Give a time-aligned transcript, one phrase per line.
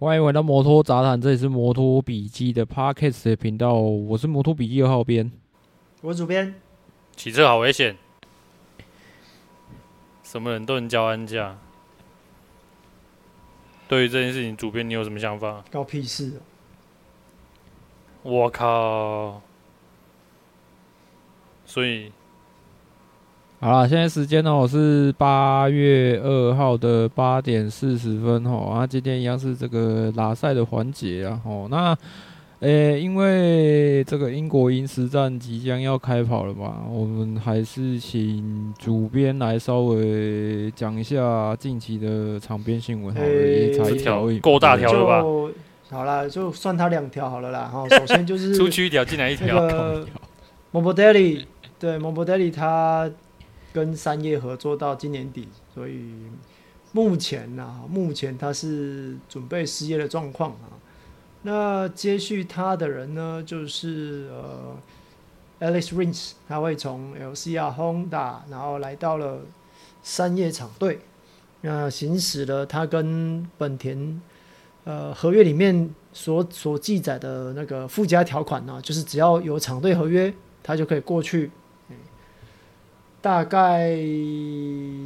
[0.00, 5.28] 欢迎回到摩托杂谈，这里是摩托笔记的 Podcast 的频道，我是摩托笔记二号编，
[6.02, 6.54] 我是主编。
[7.16, 7.96] 骑车好危险，
[10.22, 11.58] 什么人都能叫安驾。
[13.88, 15.64] 对于这件事情，主编你有什么想法？
[15.68, 16.40] 搞屁事！
[18.22, 19.42] 我靠！
[21.64, 22.12] 所以。
[23.60, 24.54] 好了，现在时间呢？
[24.54, 31.90] 我是八月二号的八点四十分哦，啊，今天一样是这个拉赛的环节啊，哦，那，
[32.60, 45.24] 诶、欸，因为这个英国银石站即将要开跑了嘛，我们还是请主编来稍微讲一下近期的场边新闻好了，也才一条，够大条了吧？
[45.90, 47.62] 好了，就算他两条好了啦。
[47.64, 49.60] 哈，首先就是 出去一条，进来一条。
[50.72, 51.44] Morbidelli
[51.80, 53.10] 对 Morbidelli 他。
[53.78, 56.12] 跟三叶合作到今年底，所以
[56.90, 60.74] 目前呢、啊，目前他是准备失业的状况啊。
[61.42, 64.76] 那接续他的人呢，就是呃
[65.60, 69.42] ，Alex Rins，他会从 LCR Honda，然后来到了
[70.02, 70.98] 三叶厂队，
[71.60, 74.20] 那行使了他跟本田
[74.82, 81.52] 呃合约里面所所记载的那个附加条款呢、就是只要有厂队合约，他就可以过去。
[83.20, 83.88] 大概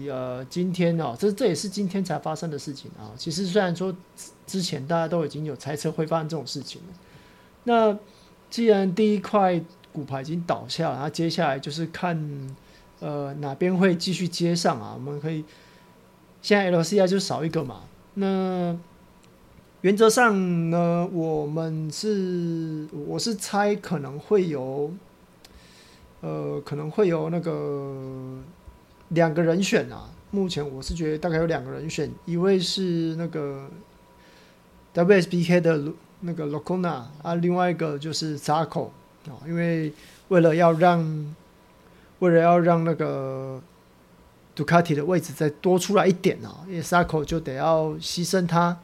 [0.07, 3.09] 呃，今天哦，这这也是今天才发生的事情啊。
[3.17, 3.95] 其实虽然说
[4.47, 6.95] 之前大家都已经有猜测会发生这种事情了，
[7.65, 7.99] 那
[8.51, 9.59] 既然第一块
[9.93, 12.55] 骨牌已经倒下了，那接下来就是看
[13.01, 14.93] 呃哪边会继续接上啊。
[14.95, 15.43] 我们可以
[16.43, 17.81] 现在 LCI 就少一个嘛。
[18.15, 18.77] 那
[19.81, 24.93] 原则上呢，我们是我是猜可能会有。
[26.23, 28.39] 呃，可能会有那个
[29.09, 30.09] 两个人选啊。
[30.31, 33.69] 目前我是觉得大概有两个人选，一位是那个
[34.95, 38.87] WSBK 的那个 Locona 啊，另外一个就是 Zarco
[39.27, 39.43] 啊。
[39.47, 39.93] 因为
[40.29, 41.35] 为了要让，
[42.21, 43.61] 为了要让那个
[44.55, 48.79] 杜卡迪的位置再多出来一点啊，因为 Zarco 就得要牺牲他。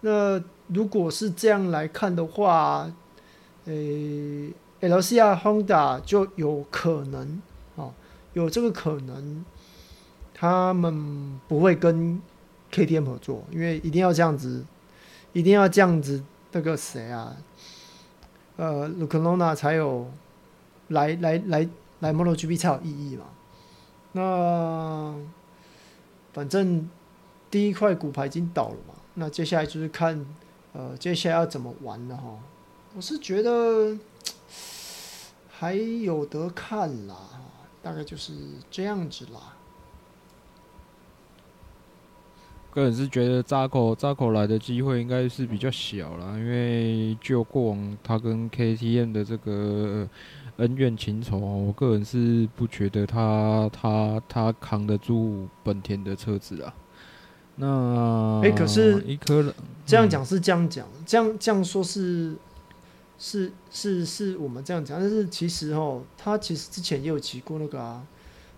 [0.00, 2.90] 那如果是这样来看的话，
[3.66, 4.52] 诶。
[4.88, 7.40] LCR Honda 就有可能，
[7.76, 7.92] 哦，
[8.32, 9.44] 有这个可能，
[10.34, 12.20] 他们不会跟
[12.72, 14.64] KTM 合作，因为一定要这样子，
[15.32, 16.22] 一定要这样子，
[16.52, 17.36] 那个谁啊，
[18.56, 20.10] 呃，Luca Lona 才有
[20.88, 21.68] 来来来
[22.00, 23.24] 来 MotoGP 才有意义嘛。
[24.12, 25.14] 那
[26.32, 26.88] 反正
[27.50, 30.24] 第一块骨牌已经倒了嘛，那接下来就是看，
[30.72, 32.38] 呃，接下来要怎么玩了哈。
[32.96, 33.96] 我是觉得。
[35.56, 37.14] 还有得看啦，
[37.80, 38.32] 大概就是
[38.70, 39.54] 这样子啦。
[42.72, 50.08] 个人是觉得扎口扎口来的机会应该是比较小啦，因为就过往他跟 KTM 的这个
[50.56, 56.74] 恩怨情仇，我个人是不觉得他他他扛得住本田的车子啊。
[57.54, 59.54] 那哎、欸，可是一颗
[59.86, 62.34] 这样讲是这样讲，这样这样说是。
[63.18, 68.04] 是是是我们这样讲，但是其实哦，他其实之前也有骑过那个啊，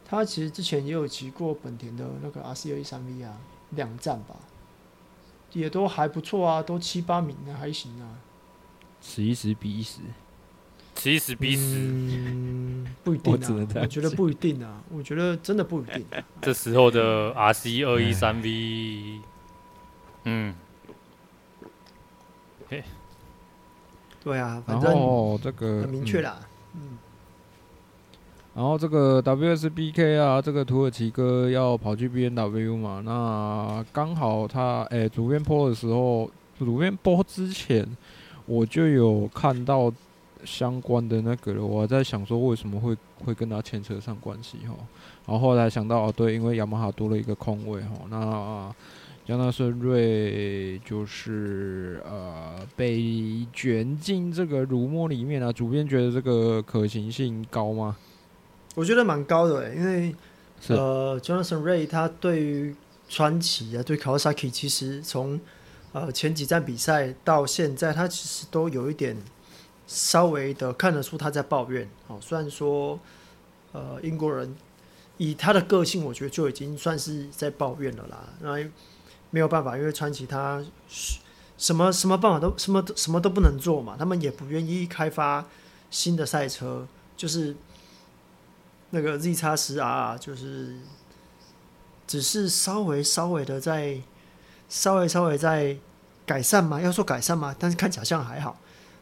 [0.05, 3.39] 他其实之前也有骑过本田的那个 R C 二一三 V 啊，
[3.71, 4.35] 两站吧，
[5.53, 8.19] 也都还不错啊，都七八名的还行啊。
[9.01, 10.01] 此一时彼一时，
[10.95, 16.25] 此一时彼一时，嗯，不一定啊，我，我觉得不一定啊，我觉得真的不一定啊。
[16.41, 19.21] 这时候的 R C 二一三 V，
[20.25, 20.55] 嗯，
[22.69, 22.83] 嘿。
[24.27, 24.91] 对啊，反正
[25.41, 26.41] 这个很明确啦。
[26.75, 26.99] 嗯，
[28.57, 36.29] 然后这个 WSBK 啊，这个土耳其哥要跑去 BNW 嘛，那刚好他诶，主编播的时候，
[36.59, 37.87] 主编播之前
[38.47, 39.93] 我就有看到
[40.45, 44.75] 相关的那个了，我还在想说为什么会会跟他牵扯上关系哈，
[45.25, 48.75] 然后后来想到哦，对，因为雅马哈多了一个空位哈，那。
[49.27, 57.97] 江纳顺瑞就是呃被卷进这个辱没里面啊，主编觉得这个可行性高吗？
[58.77, 60.15] 我觉得蛮高的，因为
[60.69, 62.77] 呃，Jonathan Ray 他对于
[63.09, 65.41] 川崎啊，对 Kawasaki，其实从
[65.91, 69.17] 呃前几站比赛到现在，他其实都有一点
[69.89, 71.89] 稍微的看得出他在抱怨。
[72.07, 73.01] 哦，虽然说
[73.73, 74.55] 呃英国人
[75.17, 78.29] 以他的个性，我觉得就已经算是在抱怨了啦。
[78.41, 78.65] 那
[79.31, 80.65] 没有办法，因为川崎他
[81.59, 85.45] 什么什么办法都什么什么都不能做嘛，他们也不愿意开发
[85.91, 86.87] 新的赛车，
[87.17, 87.57] 就是
[88.91, 90.77] 那个 Z 叉十 R，就是。
[92.09, 94.01] 只是稍微稍微的在
[94.69, 95.77] 稍微稍微在
[96.25, 98.57] 改善嘛，要说改善嘛，但是看起来像还好。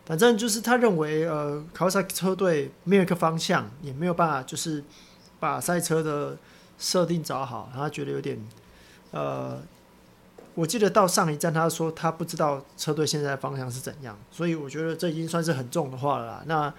[0.07, 4.83] 反正就是他认为，呃，卡瓦萨奇车队没有一个方向，也没有办法，就是
[5.39, 6.39] 把赛车的
[6.79, 7.71] 设定找好。
[7.75, 8.43] 他觉得有点，
[9.11, 9.61] 呃，
[10.55, 16.43] 我记得到上一站他说他不知道车队现在的方向是怎样，所以我觉得这已经算是很重的话了啦。
[16.47, 16.73] 那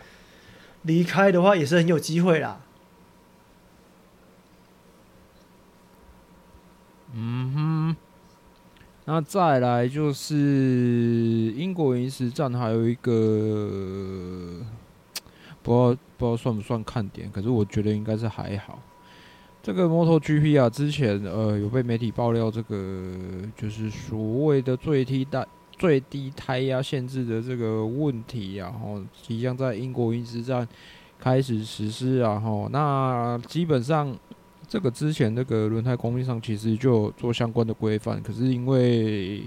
[0.83, 2.61] 离开的话也是很有机会啦。
[7.17, 7.95] 嗯哼，
[9.05, 10.35] 那再来就是
[11.55, 14.61] 英国银石站，还有一个
[15.63, 18.79] 不知道不知道算不算看点，可是我觉得应该是还好。
[19.65, 23.11] 这个 MotoGP 啊，之前呃有被媒体爆料，这个
[23.57, 30.67] 就是所谓的最低胎最低胎压限制的这个问题啊，然后即将在英国银石站
[31.19, 34.15] 开始实施啊，哈，那基本上。
[34.67, 39.43] 这个之前那个轮胎工艺上其实就做相关的规范，可是因为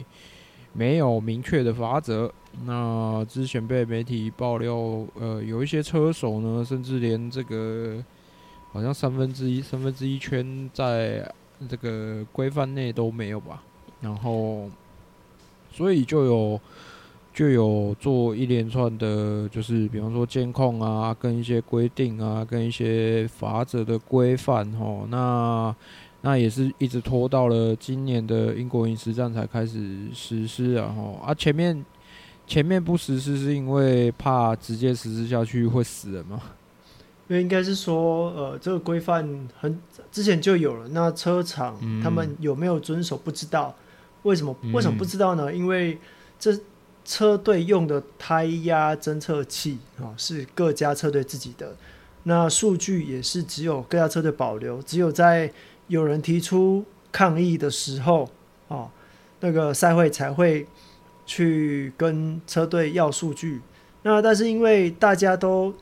[0.72, 2.32] 没有明确的法则，
[2.64, 4.76] 那之前被媒体爆料，
[5.18, 8.02] 呃，有一些车手呢，甚至连这个
[8.72, 11.30] 好像三分之一三分之一圈在
[11.68, 13.62] 这个规范内都没有吧，
[14.00, 14.68] 然后
[15.72, 16.60] 所以就有。
[17.34, 25.72] 就有做一连串的，就是比方说监控啊，跟一些规定啊，跟一些法则的规范哦，那
[26.22, 31.84] 那也是一直拖到了今年的英国饮食站才开始实施啊齁，啊前面
[32.44, 36.42] 前面不实施是因为怕直接实施下去会死人吗？
[37.28, 39.80] 因为应该是说，呃，这个规范很
[40.10, 43.74] 之前就有了，那车厂他们有没有遵守不知道，
[44.24, 45.54] 为什么为什么不知道呢？
[45.54, 45.98] 因为
[46.38, 46.58] 这。
[47.04, 51.74] 车队用的胎压侦测器啊，是各家车队自己的。
[52.24, 55.50] 那数据也是只有各家车队保留，只有在
[55.86, 58.28] 有人提出抗议的时候，
[58.68, 58.90] 啊，
[59.40, 60.66] 那个赛会才会
[61.24, 63.62] 去跟车队要数据。
[64.02, 65.72] 那但是因为大家都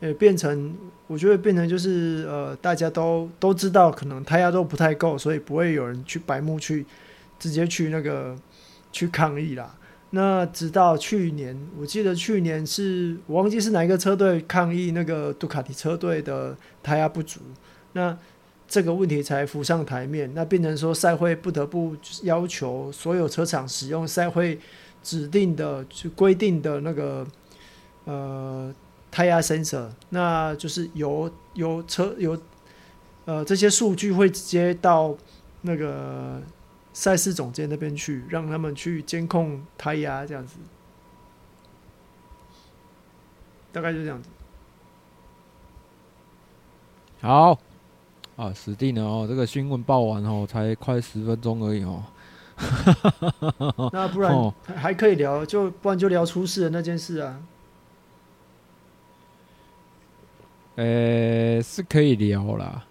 [0.00, 6.86] 呃变成，我觉得变成就是呃大家都都知道可能胎压都不太够，所以不会有人去白目去
[7.38, 8.36] 直接去那个
[8.90, 9.74] 去抗议啦。
[10.10, 17.40] 那直到去年，我记得去年是我忘记是哪一个车队抗议那个杜卡迪车队的胎压不足，
[17.94, 18.16] 那
[18.68, 24.58] 这个问题才浮上台面，那变成说赛会不得不要求所有车厂使用赛会
[25.02, 27.26] 指定的去规定的那个
[28.04, 28.72] 呃
[29.14, 32.36] 胎压 sensor，那就是由由车由
[33.26, 35.16] 呃这些数据会直接到
[35.62, 36.42] 那个。
[36.96, 40.58] 赛事总监那边去，让他们去监控胎压，这样子，
[43.72, 44.28] 大概就这样子。
[47.20, 47.58] 好，
[48.36, 49.26] 啊，死定了哦！
[49.28, 52.04] 这个新闻报完哦，才快十分钟而已哦。
[53.92, 57.42] 那不然还可以聊，就不然就聊出事的那件事啊。
[60.76, 62.84] 呃、欸，是可以聊啦。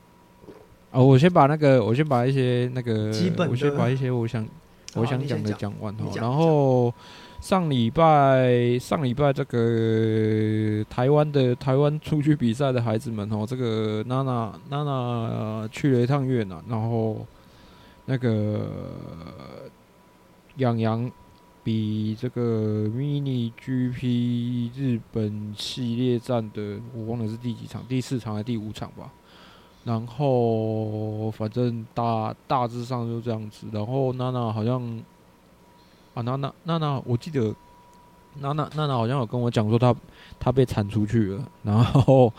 [0.91, 3.07] 啊，我先把那个，我先把一些那个，
[3.49, 4.47] 我先把一些我想
[4.95, 6.11] 我想讲的讲完哦。
[6.15, 6.93] 然后
[7.41, 17.25] 上礼拜上礼拜这个台湾的台湾出去比赛的孩子们哦，这个娜娜娜娜去了一趟越南，然后
[18.05, 18.67] 那个
[20.57, 21.11] 洋洋
[21.63, 29.09] 比这个 Mini GP 日本系列战的，我忘了是第几场，第四场还是第五场吧。
[29.85, 33.67] 然后反正大大致上就这样子。
[33.71, 34.81] 然后娜娜好像
[36.13, 37.53] 啊，娜娜娜娜，我记得
[38.39, 39.95] 娜娜娜娜好像有跟我讲说她
[40.39, 41.49] 她被铲出去了。
[41.63, 42.31] 然后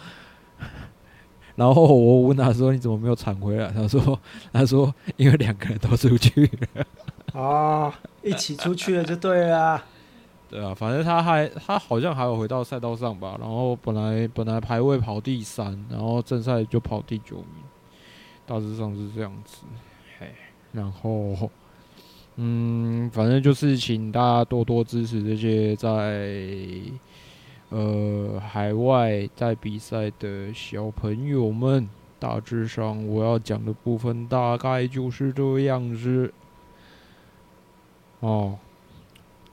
[1.56, 3.70] 然后我问她说，你怎么没有铲回来？
[3.72, 4.20] 她说
[4.52, 6.86] 她说因为两个人都出去了。
[7.34, 9.84] 哦，一起出去了就对了。
[10.48, 17.64] 对啊，反正他还他好像还有回到赛道上吧，然后本来本来排位跑第三，然后正赛就跑第九名，
[18.46, 19.64] 大致上是这样子。
[20.20, 20.28] 嘿，
[20.70, 21.50] 然后
[22.36, 26.30] 嗯，反正就是请大家多多支持这些在
[27.70, 31.88] 呃海外在比赛的小朋友们，
[32.20, 36.32] 大致上我要讲的部分大概就是这样子。
[38.24, 38.58] 哦，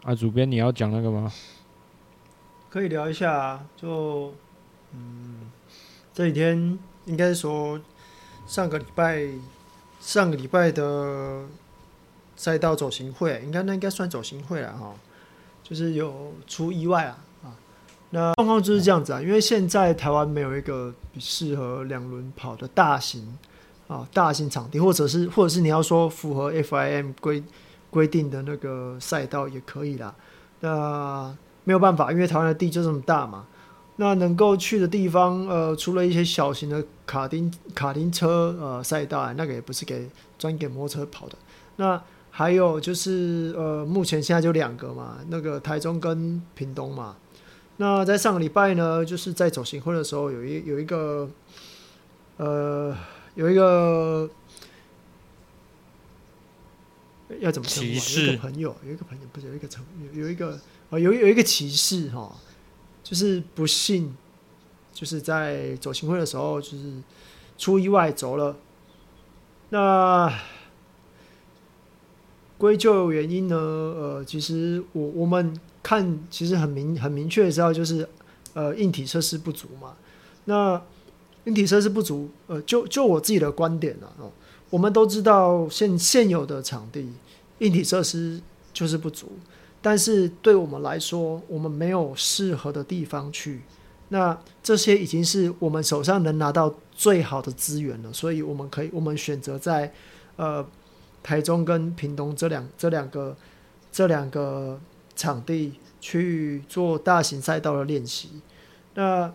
[0.04, 1.30] 啊，主编你要讲那个吗？
[2.70, 4.34] 可以聊一下啊，就
[4.94, 5.52] 嗯，
[6.14, 7.78] 这几天应该说
[8.48, 9.28] 上个礼拜
[10.00, 11.46] 上个礼拜的
[12.38, 14.94] 赛道走行会，应该那应该算走行会了哈，
[15.62, 17.18] 就是有出意外啊。
[18.12, 23.38] 那状况就是这样子啊，因为现在台湾没有一个适合两轮跑的大型
[23.90, 27.44] 啊大型场地，或者是或者是你要说符合 FIM 规
[27.92, 30.16] 规定的那个赛道也可以啦。
[30.62, 31.32] 那
[31.64, 33.46] 没有办法，因为台湾的地就这么大嘛。
[33.98, 41.38] 那能够去的地方，呃，除了一些小型的卡丁卡丁车呃赛道啊，那个也不是给专给摩托车跑的。
[41.76, 47.16] 那还有就是呃，目前现在就两个嘛，那个台中跟屏东嘛。
[47.78, 51.30] 那在上个礼拜呢，就是在走行会的时候，有一有一个，
[52.38, 52.96] 呃，
[53.36, 54.30] 有一个
[57.40, 57.84] 要怎么说？
[57.84, 59.84] 有一个朋友，有一个朋友，不是有一个成
[60.14, 60.60] 有有一个
[60.90, 62.36] 啊有有一个歧视哈，
[63.04, 64.16] 就是不幸，
[64.94, 67.02] 就是在走行会的时候，就是
[67.58, 68.58] 出意外走了。
[69.70, 70.32] 那
[72.58, 73.56] 归咎原因呢？
[73.56, 75.54] 呃，其实我我们。
[75.84, 78.08] 看，其实很明很明确的知道，就是，
[78.54, 79.98] 呃，硬体设施不足嘛。
[80.46, 80.80] 那
[81.46, 84.32] 硬体设施不足，呃，就就我自己的观点了哦。
[84.72, 87.08] 我们都知道现现有的场地
[87.60, 88.42] 硬体设施
[88.74, 89.32] 就是不足，
[89.84, 93.62] 但是对我们来说，我们没有适合的地方去。
[94.10, 99.94] 那这些已经是我们手上能拿到最好的资源了，所以我们可以我们选择在
[100.38, 100.66] 呃
[101.22, 103.38] 台中跟屏东这两这两个
[103.92, 104.80] 这两个。
[105.14, 108.42] 场地去做大型赛道的练习。
[108.96, 109.32] 那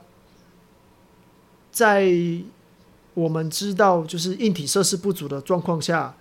[1.70, 2.10] 在
[3.16, 6.14] 我们知道就是硬体设施不足的状况下，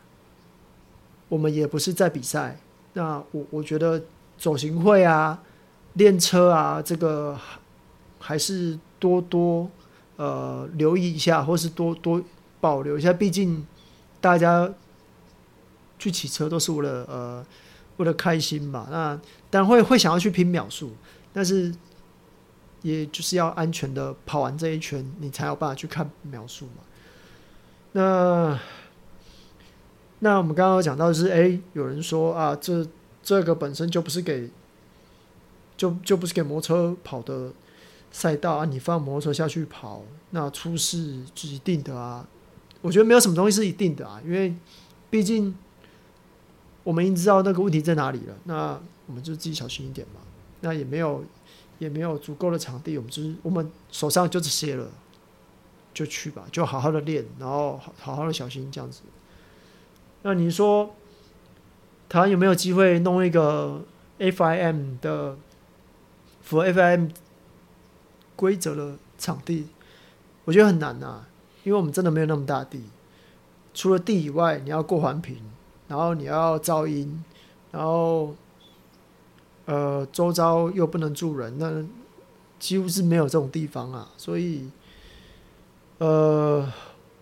[1.27, 2.57] 我们也不是在比赛。
[2.93, 4.01] 那我我觉得
[4.37, 5.43] 走行会啊、
[5.93, 7.37] 练车啊，这个
[8.17, 9.69] 还是多多
[10.15, 12.21] 呃留意一下，或是多多
[12.61, 13.11] 保留一下。
[13.11, 13.67] 毕竟
[14.21, 14.73] 大家
[15.99, 17.45] 去骑车都是为了呃。
[17.97, 19.17] 为了开心嘛，那
[19.49, 20.91] 当然会会想要去拼秒数，
[21.31, 21.73] 但是
[22.85, 26.83] 也就是要安全的跑完这一圈，你才有办法去看描述嘛。
[27.93, 28.59] 那
[30.19, 32.87] 那我们刚刚讲到的是，哎、有人说啊，这
[33.23, 34.49] 这个本身就不是给
[35.75, 37.51] 就就不是给摩托车跑的
[38.11, 42.27] 赛道啊，你放摩托车下去跑，那出事是一定的啊。
[42.81, 44.55] 我觉得没有什么东西是一定的啊，因为
[45.09, 45.55] 毕竟。
[46.85, 50.21] 我们已经知道那个问题在哪里了，那我们就自己小心一点嘛。
[50.61, 51.25] 那也没有，
[51.79, 54.87] 也没有足够的场地，我们就是我们手上就这些了，
[55.93, 59.01] 就去吧，就好好的练，然后好好好的小心这样子。
[60.23, 60.95] 那你说，
[62.09, 63.83] 台湾有没有机会弄一个
[64.19, 65.37] FIM 的
[66.41, 67.11] 符合 FIM
[68.35, 69.67] 规则的场地？
[70.45, 71.25] 我觉得很难呐，
[71.63, 72.83] 因为我们真的没有那么大地，
[73.73, 75.37] 除了地以外，你要过环评。
[75.87, 77.23] 然后你要噪音，
[77.71, 78.33] 然后，
[79.65, 81.83] 呃，周遭又不能住人，那
[82.59, 84.09] 几乎是没有这种地方啊。
[84.15, 84.69] 所以，
[85.97, 86.71] 呃，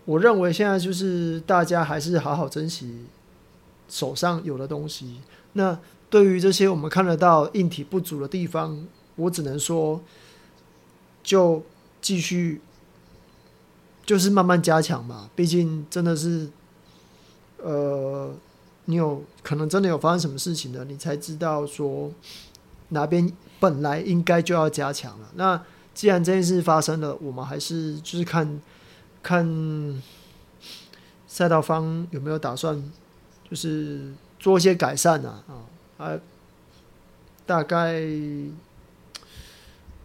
[0.03, 3.05] 我认为现在就是大家还是好好珍惜
[3.87, 5.21] 手上有的东西。
[5.53, 8.85] 那对于这些我们看得到硬体不足的地方，
[9.15, 10.01] 我只能说，
[11.23, 11.63] 就
[12.01, 12.59] 继续，
[14.05, 15.29] 就是慢慢加强嘛。
[15.33, 16.49] 毕竟真的是，
[17.63, 18.33] 呃。
[18.85, 22.11] 你有可能真的有发生什么事情的，你才知道说
[22.89, 25.29] 哪边本来应该就要加强了。
[25.35, 25.63] 那
[25.93, 28.59] 既然这件事发生了，我们还是就是看
[29.21, 30.01] 看
[31.27, 32.83] 赛道方有没有打算，
[33.49, 36.19] 就是做一些改善啊啊啊！
[37.45, 38.01] 大概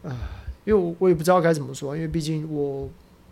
[0.04, 0.14] 啊，
[0.64, 2.88] 因为我我也不知道该怎么说，因为毕竟我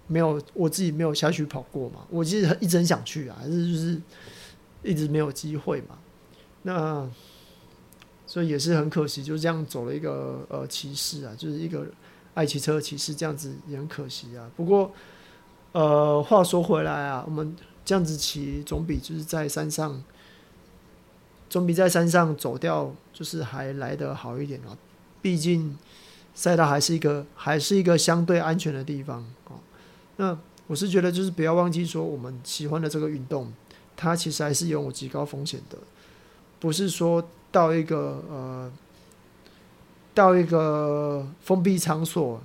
[0.08, 4.00] 没有我自己没有下去跑过嘛，我其实一直很想去啊，还是就是。
[4.82, 5.98] 一直没有机会嘛，
[6.62, 7.08] 那
[8.26, 11.86] 所以也是很可惜，就这样走了一个呃骑士啊，就是一个
[12.34, 14.50] 爱骑车的骑士，这样子也很可惜啊。
[14.56, 14.92] 不过
[15.72, 17.54] 呃，话说回来啊，我们
[17.84, 20.02] 这样子骑总比就是在山上，
[21.48, 24.76] 总比在山上走掉就是还来得好一点啊。
[25.22, 25.76] 毕竟
[26.34, 29.58] 赛道还是一个还是一个相对安全的地方哦。
[30.16, 33.52] 那我是觉得就是不要忘记说我们喜欢的这个运动。
[33.96, 35.78] 它其实还是拥有极高风险的，
[36.60, 38.70] 不是说到一个呃，
[40.14, 42.40] 到一个封闭场所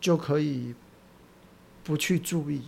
[0.00, 0.74] 就可以
[1.82, 2.62] 不去注意。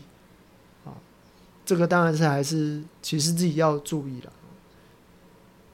[1.67, 4.33] 这个当然是还是其实自己要注意了。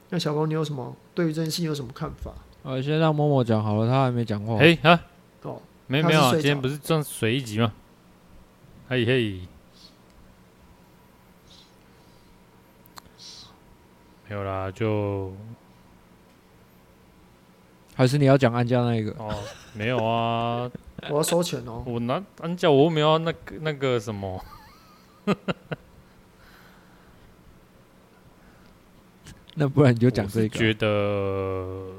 [0.09, 2.33] 那小光，你有什么对于这件事情有什么看法？
[2.63, 4.57] 呃，先让默默讲好了，他还没讲话。
[4.57, 5.01] 嘿啊，
[5.41, 7.73] 哦，没没有今天不是正随一集吗？
[8.87, 9.41] 嘿嘿，
[14.31, 15.33] 有啦，就
[17.95, 19.11] 还是你要讲安家那一个？
[19.19, 19.33] 哦，
[19.73, 20.71] 没有啊，
[21.09, 21.83] 我要收钱哦。
[21.85, 24.43] 我拿安家我又没有那个那个什么，
[29.55, 30.49] 那不然你就讲这个。
[30.49, 31.91] 觉得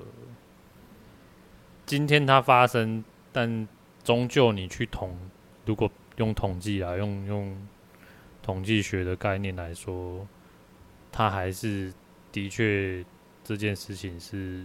[1.84, 3.68] 今天它发生，但
[4.02, 5.14] 终究你去统，
[5.66, 7.56] 如果用统计啊，用用
[8.42, 10.26] 统计学的概念来说，
[11.12, 11.92] 它还是
[12.32, 13.04] 的确
[13.44, 14.64] 这件事情是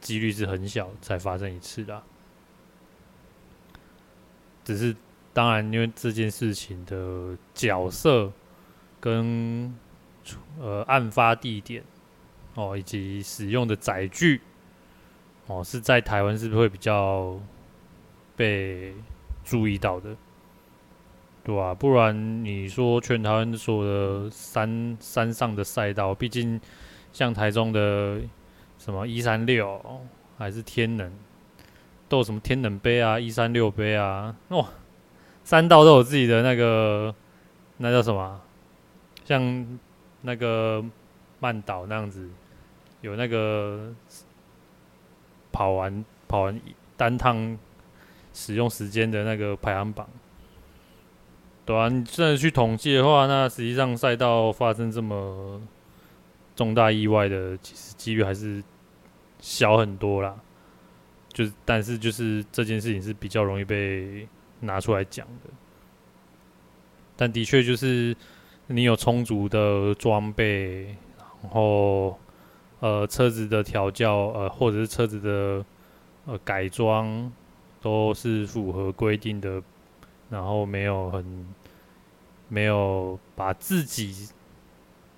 [0.00, 2.02] 几率是很小才发生一次的。
[4.64, 4.96] 只是
[5.34, 8.32] 当然，因为这件事情的角色
[9.00, 9.76] 跟
[10.58, 11.82] 呃案发地点
[12.54, 14.40] 哦，以及使用的载具
[15.46, 17.38] 哦，是在台湾是不是会比较
[18.36, 18.94] 被
[19.44, 20.16] 注意到的？
[21.42, 26.58] 对啊，不然你说全台湾所有的山山上的赛道，毕竟
[27.14, 28.20] 像台中的
[28.76, 29.80] 什么一三六
[30.36, 31.10] 还是天能，
[32.08, 34.68] 都有什么天能杯啊、一三六杯啊，哇，
[35.44, 37.14] 三道都有自己的那个
[37.76, 38.40] 那叫什么？
[39.24, 39.78] 像
[40.22, 40.84] 那个
[41.38, 42.28] 曼岛那样子，
[43.00, 43.94] 有那个
[45.52, 46.60] 跑完跑完
[46.96, 47.56] 单趟
[48.32, 50.08] 使用时间的那个排行榜。
[51.64, 55.62] 对啊，你真的去统计的话，那实际上赛道发生这么
[56.54, 58.62] 重大意外的，其实几率还是
[59.40, 60.36] 小很多啦。
[61.32, 64.28] 就是，但是就是这件事情是比较容易被
[64.60, 65.50] 拿出来讲的。
[67.16, 68.16] 但的确就是
[68.68, 70.96] 你有充足的装备，
[71.42, 72.18] 然后
[72.80, 75.64] 呃车子的调教，呃或者是车子的
[76.26, 77.32] 呃改装，
[77.80, 79.62] 都是符合规定的。
[80.30, 81.46] 然后没有很
[82.48, 84.30] 没有把自己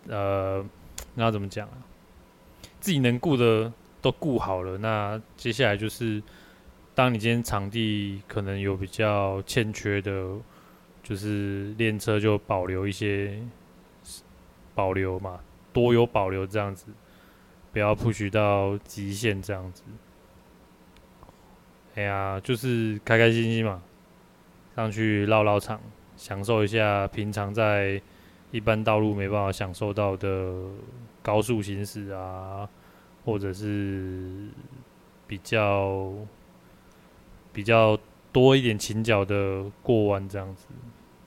[0.09, 0.63] 呃，
[1.17, 1.79] 那怎么讲啊？
[2.79, 6.23] 自己能顾的都顾好了，那接下来就是，
[6.95, 10.37] 当你今天场地可能有比较欠缺的，
[11.03, 13.41] 就是练车就保留一些
[14.75, 15.41] 保留嘛，
[15.73, 16.87] 多有保留这样子，
[17.73, 19.83] 不要 push 到极限这样子。
[21.95, 23.83] 哎呀，就是开开心心嘛。
[24.77, 25.81] 上去绕绕场，
[26.19, 27.99] 享受一下平常在
[28.51, 30.55] 一般道路没办法享受到的
[31.27, 32.69] 高速行驶啊，
[33.25, 34.49] 或者是
[35.27, 36.13] 比较
[37.53, 37.99] 比较
[38.33, 40.67] 多一点倾角的过弯这样子，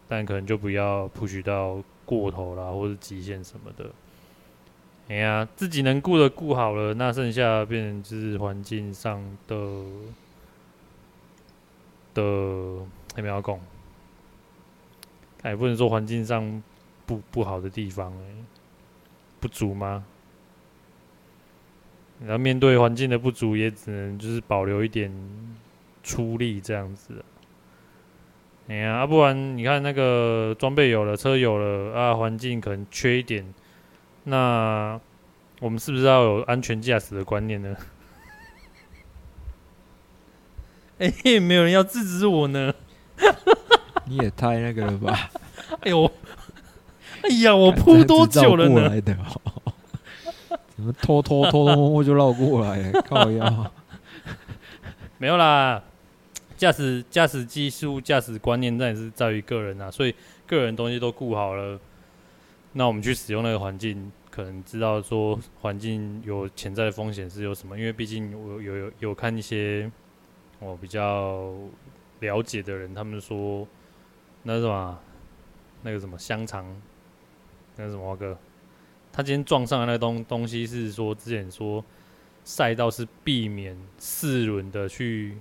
[0.07, 3.91] 但可能就不要 push 到过头啦，或者极限什么的。
[5.09, 9.83] 哎呀，自己能顾的顾好了，那剩下变成就是环境上的
[12.13, 12.87] 的。
[13.15, 13.59] 还没有讲，
[15.41, 16.63] 哎，不能说环境上
[17.07, 18.25] 不不好的地方，哎，
[19.39, 20.03] 不足吗？
[22.21, 25.11] 然后面对环境的不足，也只能就是保留一点
[26.03, 27.23] 出力这样子。
[28.67, 33.53] 哎呀，啊，不然你看那个装备有了，车有了啊，环境可能缺一点，
[34.25, 34.99] 那
[35.59, 37.75] 我们是不是要有安全驾驶的观念呢？
[40.99, 42.73] 哎，没有人要制止我呢。
[44.05, 45.29] 你也太那个了吧！
[45.81, 46.11] 哎呦，
[47.23, 48.89] 哎呀，我铺多久了呢？
[48.89, 49.73] 来的喔、
[50.75, 52.91] 怎么偷偷偷偷摸摸就绕过来？
[53.07, 53.71] 靠腰！
[55.17, 55.83] 没有啦，
[56.57, 59.91] 驾驶驾驶技术、驾驶观念，那也是在于个人啊。
[59.91, 60.15] 所以
[60.47, 61.79] 个人东西都顾好了，
[62.73, 67.77] 那我们去使用那个环境，可能知道说环境有潜在的风险是有什么。
[67.77, 69.91] 因为毕竟我有有有看一些
[70.59, 71.51] 我比较。
[72.21, 73.65] 了解的人，他们说
[74.43, 74.99] 那是什么，
[75.83, 76.65] 那个什么香肠，
[77.79, 78.37] 那个什么哥，
[79.11, 81.83] 他今天撞上的那个东东西是说之前说
[82.43, 85.37] 赛道是避免四轮的去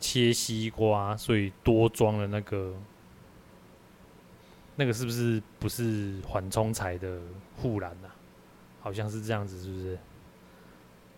[0.00, 2.74] 切西瓜，所以多装了那个
[4.76, 7.20] 那个是不是不是缓冲材的
[7.56, 8.12] 护栏啊？
[8.80, 9.98] 好像是这样子，是不是？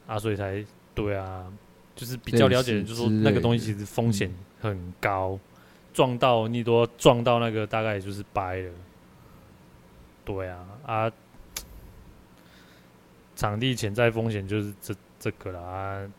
[0.06, 1.50] 啊，所以才对啊，
[1.96, 4.30] 就是比较了解就说那个东西其实风险。
[4.62, 5.38] 很高，
[5.94, 8.70] 撞到你都撞到那个，大概也就是掰了。
[10.32, 11.12] 对啊，啊，
[13.34, 15.60] 场地潜在风险就是这这个啦。
[15.60, 16.10] 啊，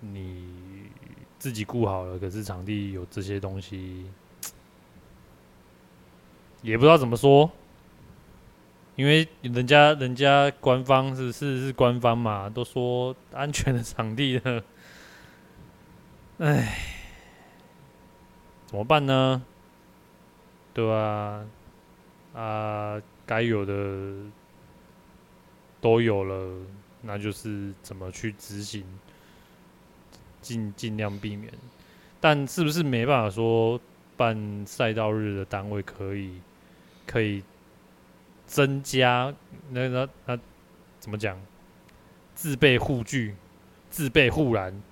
[0.00, 0.90] 你
[1.38, 4.10] 自己顾好了，可是场地有这些东西，
[6.62, 7.50] 也不知道怎么说。
[8.96, 14.64] 因为人家人家官方是是是官方嘛，都说安全的场地了，
[16.38, 16.78] 哎，
[18.66, 19.44] 怎么办呢？
[20.74, 21.44] 对吧？
[22.34, 24.14] 啊，该有的
[25.82, 26.66] 都有了，
[27.02, 28.82] 那就是怎么去执行，
[30.40, 31.52] 尽尽量避免。
[32.18, 33.78] 但是不是没办法说
[34.16, 36.40] 办赛道日的单位可以
[37.06, 37.44] 可以
[38.46, 39.32] 增加
[39.68, 40.38] 那那那
[40.98, 41.38] 怎么讲？
[42.34, 43.34] 自备护具，
[43.90, 44.82] 自备护栏，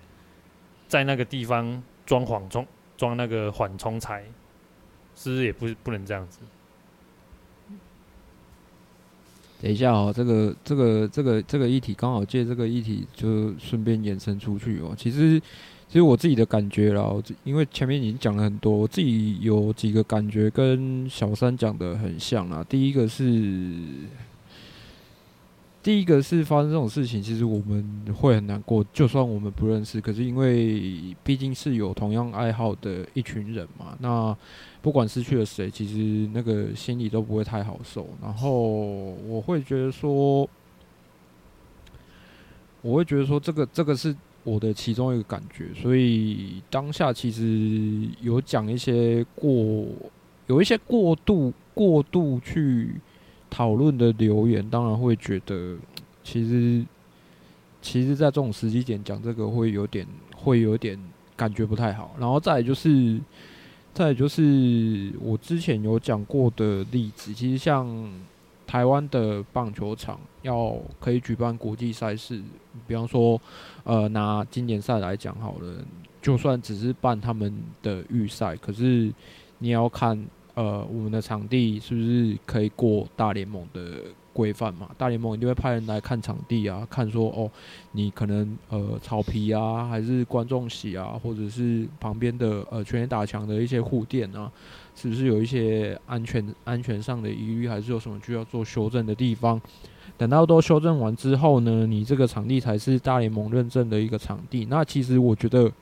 [0.87, 2.67] 在那个地方装缓冲，
[2.99, 4.25] 装那个缓冲材，
[5.15, 6.41] 是不是也不不能这样子？
[9.63, 14.95] 等一下哦，这个这个这个这个议题刚好借这个议题就顺便延伸出去哦。
[14.97, 15.41] 其实，
[15.89, 17.11] 其实我自己的感觉啦，
[17.45, 22.65] 因为前面已经讲了很多，我自己有几个感觉跟小三讲的很像啊。
[22.69, 23.73] 第一个是。
[25.83, 28.85] 第一个是发生这种事情，其实我们会很难过。
[28.93, 34.37] 就算我们不认识，可是因为毕竟是有同样爱好的一群人嘛，那
[34.87, 38.07] 不管失去了谁，其实那个心里都不会太好受。
[38.23, 38.53] 然后
[39.27, 40.49] 我会觉得说，
[42.83, 45.71] 我会觉得说，这个这个是我的其中一个感觉。
[45.75, 49.87] 所以当下其实有讲一些过，
[50.47, 52.95] 有一些过度过度去。
[53.49, 55.77] 讨论的留言当然会觉得，
[56.23, 56.85] 其实，
[57.81, 60.99] 其实，在这种时机点讲这个会有点，会有点
[61.35, 62.15] 感觉不太好。
[62.19, 63.19] 然后再就是，
[63.97, 68.13] 再就是我之前有讲过的例子，其实像
[68.67, 72.43] 台湾的棒球场要可以举办国际赛事，
[72.87, 73.41] 比方说，
[73.85, 75.83] 呃，拿经典赛来讲好了，
[76.21, 77.51] 就算只是办他们
[77.83, 79.11] 的预赛，可是
[79.61, 80.23] 你要看。
[80.57, 83.99] 呃，我们的场地是不是可以过大联盟的
[84.37, 84.91] 规范嘛？
[84.99, 87.51] 大联盟一定会派人来看场地啊，看说哦，
[87.93, 94.53] 你可能呃草皮啊，还是观众席啊，或者是旁边的呃全垒打墙的一些护垫啊，
[94.95, 99.59] 是不是有一些安全安全上的疑虑，还是有什么需要做修正的地方？
[100.19, 104.67] 等到都修正完之后呢，你这个场地才是大联盟认证的一个场地。
[104.69, 105.73] 那其实我觉得。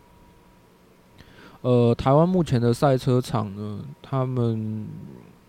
[1.60, 4.86] 呃，台湾目前的赛车场呢，他们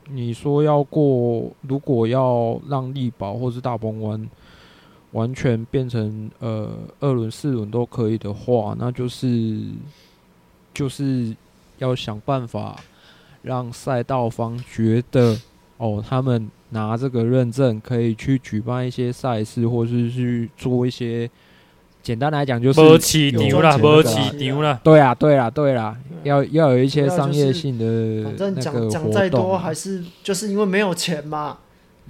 [0.09, 4.29] 你说要过，如果要让力宝或是大鹏湾
[5.11, 9.61] 完全变成呃二轮、四轮都可以的话，那就是
[10.73, 11.35] 就是
[11.77, 12.79] 要想办法
[13.41, 15.39] 让赛道方觉得
[15.77, 21.29] 哦，他们拿这个认证可以去举办一些赛事，或是去做一些。
[22.05, 24.79] 简单来讲就是有起牛了，没起牛了。
[24.83, 31.57] 对啊，对啊，对啦，要要有一些商业性的反正讲讲再多还是就是因为没有钱嘛。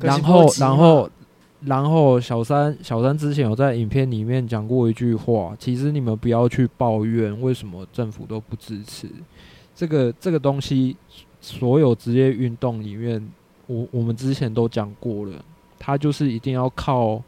[0.01, 1.09] 然后，然后，
[1.61, 9.07] 然后小三小三之前有在影片里面讲过一句话，其实你们不要去抱怨为什么政府都不支持
[9.73, 10.97] 这个这个东西。
[11.39, 13.25] 所有职业运动里面，
[13.67, 15.33] 我我们之前都讲过了，
[15.79, 17.23] 它就是一定要靠。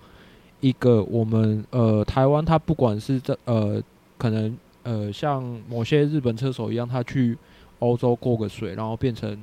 [0.59, 3.81] 一个我们呃台湾，他不管是在呃
[4.17, 7.37] 可能呃像某些日本车手一样，他去
[7.79, 9.37] 欧洲过个水，然后变成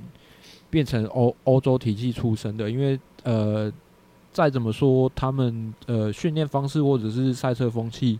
[0.70, 3.72] 变成欧欧洲体系出身的，因为呃
[4.32, 8.18] 再怎么说，他们呃训练方式或者是赛车风气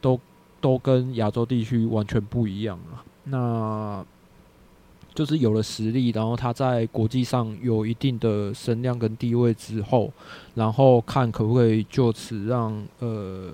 [0.00, 0.18] 都
[0.60, 3.04] 都跟亚洲地区完全不一样啊。
[3.24, 4.04] 那
[5.14, 10.10] 就是有了实力，然后他在国际上有一定的声量跟地位之后，
[10.54, 13.52] 然后看可不可以就此让呃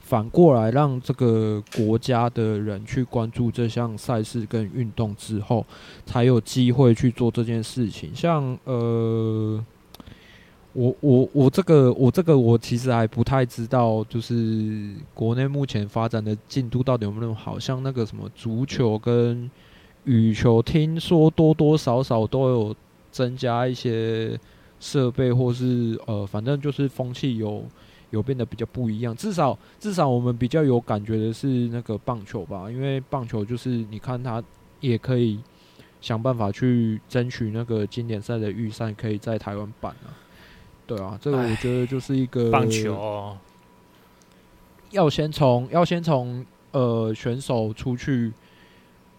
[0.00, 5.64] 反过来让这个国家的人去关注这项赛事跟运动之后，
[6.04, 8.14] 才有机会去做这件事情。
[8.14, 9.64] 像呃，
[10.74, 19.50] 我我我这个我这个我其实还不太知道，就是国内目前发展的进度到底有没有好，像那个什么足球跟。
[20.04, 22.76] 羽球听说多多少少都有
[23.10, 24.38] 增加一些
[24.78, 27.64] 设备，或是呃，反正就是风气有
[28.10, 29.16] 有变得比较不一样。
[29.16, 34.42] 至少至少我们比较有感觉的是那个棒球吧，因为棒球就是你看它
[34.80, 35.40] 也可以
[36.02, 40.12] 想办法去争取那个经典赛的预赛，可以在台湾办啊。
[40.86, 43.34] 对啊，这个我觉得就是一个棒球
[44.90, 48.30] 要先从要先从呃选手出去。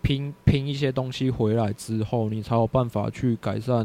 [0.06, 3.84] 拼拼一些东西回来之后，你才有办法去改善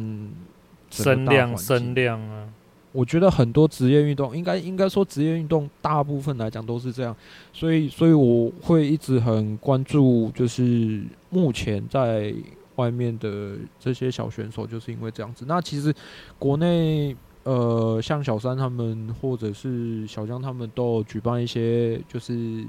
[0.90, 1.56] 声量。
[1.56, 2.46] 声量啊，
[2.92, 7.16] 我觉得很多职业运动，应该应该说职业运动大部分来讲都是这样，
[7.54, 12.34] 所以所以我会一直很关注，就是目前在
[12.76, 15.46] 外面的这些小选手，就是因为这样子。
[15.48, 15.94] 那其实
[16.38, 22.62] 国内呃，像小三他们或者是小江他们都有举办一些，就是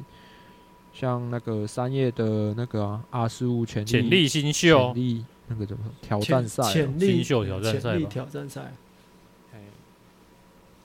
[0.93, 6.71] 像那个三叶的那个啊阿十五潜力潜力新秀，潜力那个怎么挑战赛、啊？
[6.71, 8.71] 潜力新秀挑战赛，挑战赛。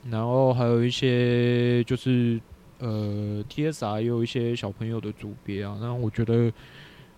[0.09, 2.41] 然后还有一些就是
[2.79, 5.77] 呃，TSR 也有一些小朋友的组别啊。
[5.81, 6.53] 那我觉得，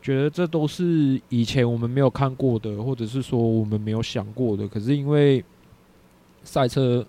[0.01, 4.67] 觉得这都是以前我们没有看过的，或者是说我们没有想过的。
[4.67, 5.45] 可是因为
[6.45, 7.07] 赛车，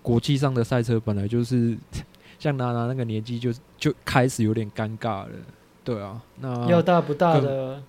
[0.00, 1.76] 国际上的赛车本来就是
[2.38, 5.30] 像娜娜那个年纪就就开始有点尴尬了，
[5.82, 7.82] 对啊，那要大不大的，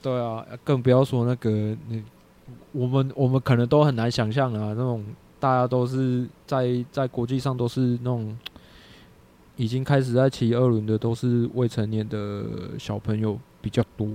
[0.00, 2.02] 对啊，更不要说那个那
[2.72, 5.04] 我们我们可能都很难想象啊，那种
[5.38, 8.36] 大家都是在在国际上都是那种
[9.56, 12.44] 已经开始在骑二轮的，都是未成年的
[12.78, 14.08] 小朋友比较多，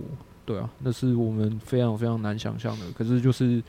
[0.45, 3.61] 对啊，那是我们非常非常难想象的，可是就是。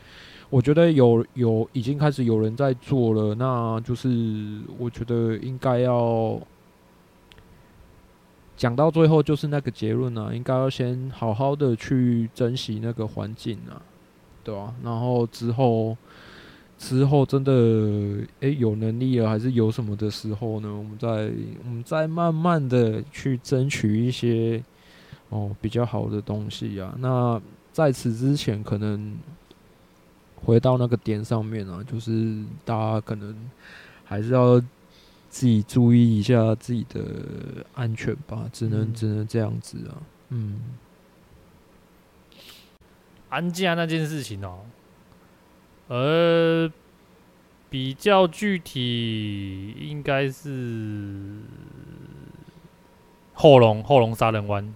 [0.50, 6.40] 我觉得有有已经开始有人在做了，那就是我觉得应该要
[8.56, 13.80] 讲到最后就是那个结论啊，应该要先好好的去珍惜那个环境啊，
[14.42, 14.74] 对吧？
[14.82, 15.96] 然后之后
[16.76, 21.08] 之后真的诶、有能力了还是有什么的时候呢，我们再
[21.64, 24.60] 我们再慢慢的去争取一些
[25.28, 26.92] 哦比较好的东西啊。
[26.98, 27.40] 那
[27.72, 29.16] 在此之前可能。
[30.44, 33.36] 回到那个点上面啊，就是大家可能
[34.04, 34.58] 还是要
[35.28, 40.02] 自己注意一下自己的安全吧，只能、嗯、只能这样子啊。
[40.30, 40.60] 嗯，
[43.28, 44.60] 安家那件事情哦，
[45.88, 46.72] 呃，
[47.68, 51.42] 比较具体应该是
[53.34, 54.74] 后龙后龙杀人湾，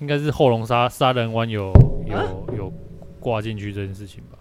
[0.00, 1.72] 应该是后龙杀杀人湾有
[2.06, 2.24] 有、啊、
[2.56, 2.72] 有。
[3.18, 4.38] 挂进去这件事情吧，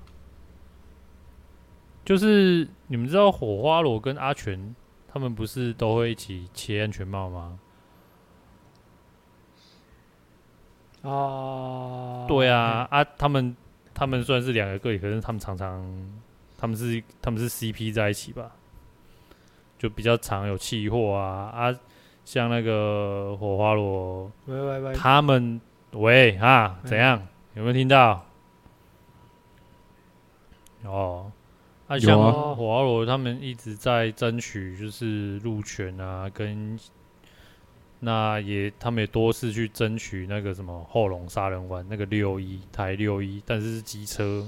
[2.05, 4.73] 就是你们知道火花罗跟阿全
[5.07, 7.59] 他们不是都会一起切安全帽吗？
[11.03, 13.55] 啊，对啊，啊，他们
[13.93, 15.83] 他们虽然是两个个体，可是他们常常
[16.57, 18.51] 他们是他们是 CP 在一起吧，
[19.77, 21.79] 就比较常有气货啊啊，
[22.25, 25.61] 像那个火花罗，喂喂喂，他们
[25.91, 27.25] 喂啊，怎样？
[27.53, 28.26] 有没有听到？
[30.83, 31.31] 哦，
[31.87, 32.17] 啊，像
[32.55, 36.79] 火花罗他们一直在争取，就是路权啊，跟
[37.99, 44.45] 那也他们也多次去争取那个什么后龙杀人丸那个六一台六一，但是是机车，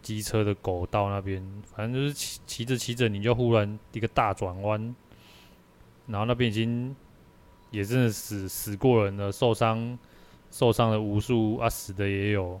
[0.00, 1.44] 机车的狗道那边，
[1.74, 4.94] 反正就是骑骑着骑着你就忽然一个大转弯，
[6.06, 6.94] 然后那边已经
[7.72, 9.98] 也真的死死过人了，受伤
[10.52, 12.60] 受伤的无数啊，死的也有。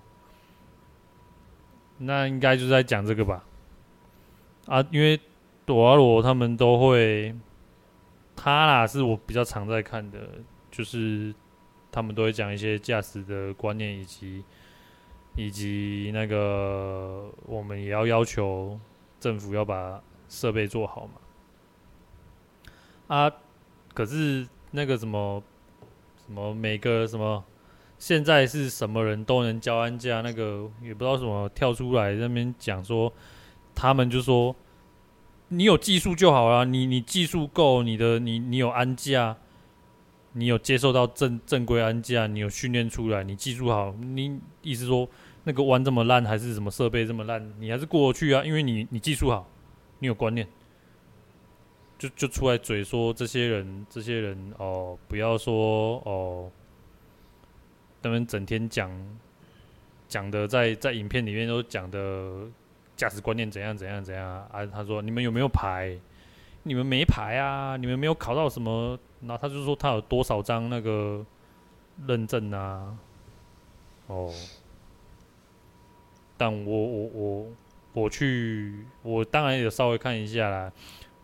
[2.04, 3.44] 那应该就在讲这个吧，
[4.66, 5.20] 啊，因为
[5.64, 7.32] 朵阿罗他们都会，
[8.34, 10.18] 他啦是我比较常在看的，
[10.70, 11.32] 就是
[11.92, 14.44] 他们都会讲一些驾驶的观念，以及
[15.36, 18.78] 以及那个我们也要要求
[19.20, 23.32] 政府要把设备做好嘛，啊，
[23.94, 25.40] 可是那个什么
[26.26, 27.44] 什么每个什么。
[28.02, 33.12] 现在是什么人都能教安驾，那个也不知道什么跳出来那边讲说，
[33.76, 34.56] 他们就说
[35.46, 39.36] 你有技术就好了，你你技术够，你的你你有安驾，
[40.32, 45.08] 你有接受到正正规安驾，你有训练出来，你技术好，你意思说
[45.44, 49.48] 那个弯这么烂还是什么设备这么烂，你还是过去啊，因为你你技术好，
[50.00, 50.44] 你有观念，
[52.00, 56.50] 就就出来嘴说这些人这些人哦，不要说哦。
[58.02, 58.90] 他们整天讲
[60.08, 62.46] 讲的在，在影片里面都讲的
[62.96, 64.66] 价值观念怎样怎样怎样啊？
[64.66, 65.96] 他说你们有没有牌？
[66.64, 67.76] 你们没牌啊？
[67.76, 68.98] 你们没有考到什么？
[69.20, 71.24] 然后他就说他有多少张那个
[72.06, 72.96] 认证啊？
[74.08, 74.32] 哦，
[76.36, 77.46] 但我我我
[77.92, 80.72] 我去，我当然也稍微看一下啦。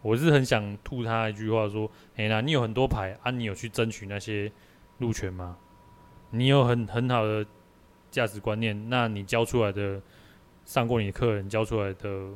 [0.01, 4.51] 我是很想吐他一句话说：哎呀，你有很多牌啊，你有去争取那些
[4.99, 5.57] 路权吗？
[6.31, 7.47] 你有很很好的
[8.11, 10.01] 价值观念，那你教出来的
[10.65, 12.31] 上过你的客人教出来的，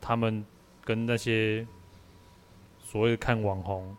[0.00, 0.44] 他们
[0.84, 1.66] 跟那些
[2.78, 3.96] 所谓的看网红、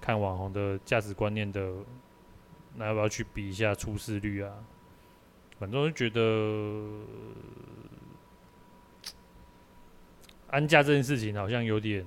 [0.00, 1.72] 看网红的价值观念的，
[2.74, 4.52] 那要不要去比一下出事率啊？
[5.58, 6.20] 反正我觉得
[10.50, 12.06] 安驾这件事情好像有点。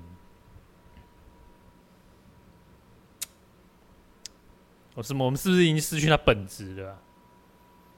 [4.95, 5.25] 哦，什么？
[5.25, 6.97] 我们是不是已经失去它本质了？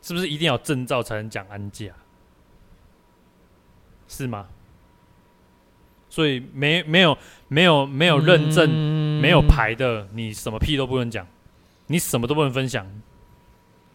[0.02, 1.94] 是不是一定要证照才能讲安驾？
[4.08, 4.48] 是吗？
[6.10, 11.26] 所以没没有没有没有认证、嗯、没有牌的，你什么屁都不能讲，
[11.88, 12.86] 你什么都不能分享，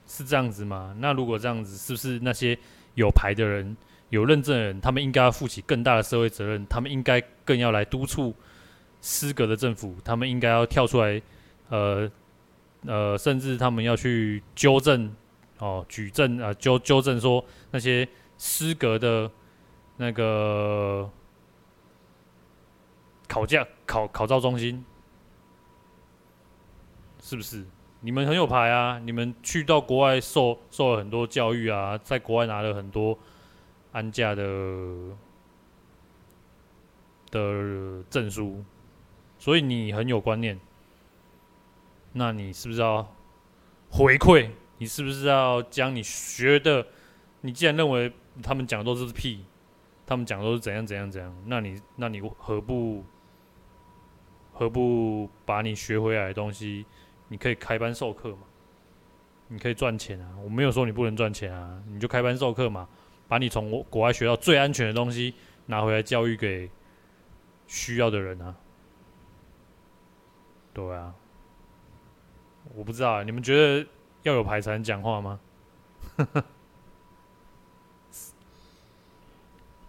[0.04, 0.96] 是这样子吗？
[0.98, 2.58] 那如果这样子，是不是那些
[2.94, 3.76] 有牌的人、
[4.08, 6.66] 有认证的人，他们应该要负起更大的社会责任？
[6.66, 8.34] 他们应该更要来督促
[9.00, 9.94] 失格的政府？
[10.02, 11.22] 他们应该要跳出来，
[11.68, 12.10] 呃
[12.86, 15.14] 呃，甚至他们要去纠正
[15.58, 19.30] 哦，举证啊，纠纠正说那些失格的
[19.96, 21.10] 那个。
[23.28, 24.82] 考驾考考照中心
[27.22, 27.62] 是不是？
[28.00, 28.98] 你们很有牌啊！
[28.98, 33.18] 你们去到国外受受了很多教育啊，在国外拿了很多
[33.92, 34.42] 安驾的
[37.30, 38.64] 的证书，
[39.38, 40.58] 所以你很有观念。
[42.12, 43.14] 那你是不是要
[43.90, 44.50] 回馈？
[44.78, 46.86] 你是不是要将你学的？
[47.40, 49.44] 你既然认为他们讲的都是屁，
[50.06, 53.04] 他们讲的都是怎样怎样怎样，那你那你何不？
[54.52, 56.84] 何不把你学回来的东西，
[57.28, 58.42] 你可以开班授课嘛？
[59.46, 60.34] 你可以赚钱啊！
[60.42, 62.88] 我没有说你不能赚钱啊，你就开班授课嘛，
[63.28, 65.32] 把你从国外学到最安全的东西
[65.66, 66.68] 拿回来教育给
[67.68, 68.56] 需要的人啊。
[70.74, 71.14] 对啊，
[72.74, 73.86] 我不知道啊，你们觉得
[74.22, 75.40] 要有牌才能讲话吗？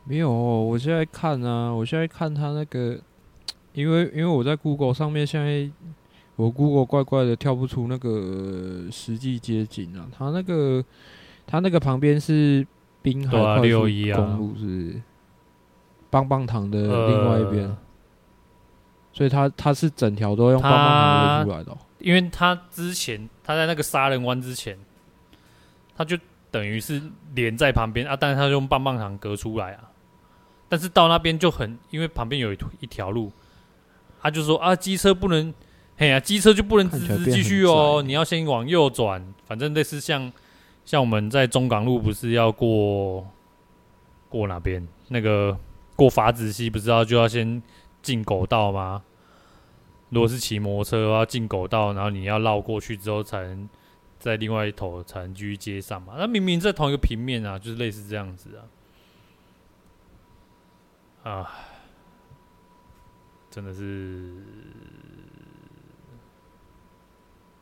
[0.06, 3.00] 没有，我现在看啊，我现在看他那个。
[3.74, 5.70] 因为因为我在 Google 上面，现在
[6.36, 10.10] 我 Google 怪怪的跳不出那个实际街景啊。
[10.12, 10.84] 他那个
[11.46, 12.66] 他那个旁边是
[13.04, 13.82] 滨海快速
[14.16, 15.00] 公路，是
[16.10, 17.78] 棒棒糖的另外一边，
[19.12, 21.78] 所以它它是整条都用棒棒糖围出来的。
[22.00, 24.78] 因为它之前它在那个杀人湾之前，
[25.96, 26.18] 它就
[26.50, 27.02] 等于是
[27.36, 29.92] 连在旁边啊，但是它用棒棒糖隔出来啊。
[30.70, 33.32] 但是到那边就很，因为旁边有一一条路。
[34.22, 35.54] 他就说啊，机车不能，
[35.98, 39.26] 嘿呀、啊，机车就不能直直继续哦，你要先往右转。
[39.48, 40.30] 反正类似像，
[40.86, 43.26] 像我们在中港路不是要过
[44.28, 44.86] 过哪边？
[45.08, 45.58] 那个
[45.96, 47.64] 过法子溪不知道就要先
[48.02, 49.04] 进狗道吗？
[50.10, 53.70] 如果是骑摩托车的话，进狗道，然后你要绕过去之后，才能
[54.18, 56.16] 在另外一头才能继续接上嘛。
[56.18, 58.60] 那明明在同一个平面啊，就是类似这样子
[61.24, 61.52] 啊，啊。
[63.52, 63.84] 真的是，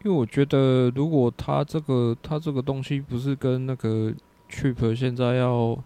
[0.04, 4.14] 因为我觉得，如果他这个他这个东西不是跟那个
[4.50, 5.82] Cheap 现在要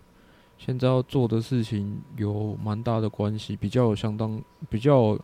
[0.64, 5.18] 现在要做的事情有蛮大的关系，比较有相当比较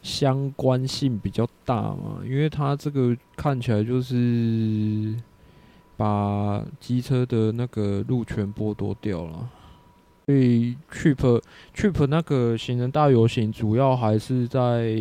[0.00, 5.14] 相关性比较大嘛，因为他这个看起来就是
[5.94, 9.50] 把机车的那个路权剥夺掉了。
[10.24, 11.42] 所以，Cheap
[11.74, 14.96] Cheap 那个行人大游行，主要还是在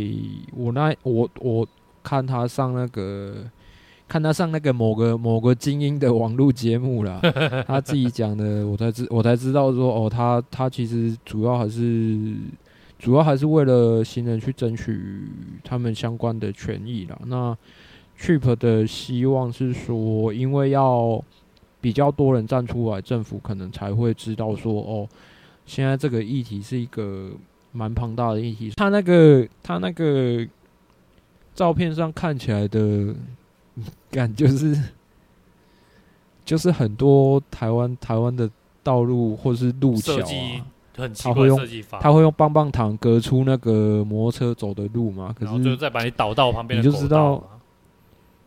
[0.54, 1.66] 我那我我
[2.04, 3.50] 看他上那个
[4.08, 7.20] 看他上那个某个某个精英的网络节目啦，
[7.68, 12.36] 他自己讲的，我才知我才知道说哦，他他其实主要还是
[12.98, 15.28] 主要还是为了行人去争取
[15.64, 17.20] 他们相关的权益啦。
[17.26, 17.58] 那
[18.20, 21.24] Cheap 的希望是说，因为要。
[21.80, 25.08] 比较多人站出来，政府可能才会知道说，哦，
[25.68, 27.32] 现在这个议题是一个
[27.72, 28.72] 蛮庞大的议题。
[28.76, 30.46] 他那个他那个
[31.54, 33.16] 照片上看起来的
[34.12, 34.82] 感就是，
[36.46, 38.50] 就是很多台湾台湾的
[38.84, 41.60] 道路或是路桥啊，他会用
[42.00, 45.36] 他会用棒棒糖隔出那个摩托车走的路嘛？
[45.38, 47.44] 可是就再把你导到旁边，你就知道。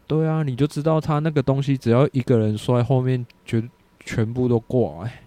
[0.06, 3.70] 对啊，你就知道他那个东西，只要一个人摔，后面全
[4.04, 5.22] 全部都挂，哎，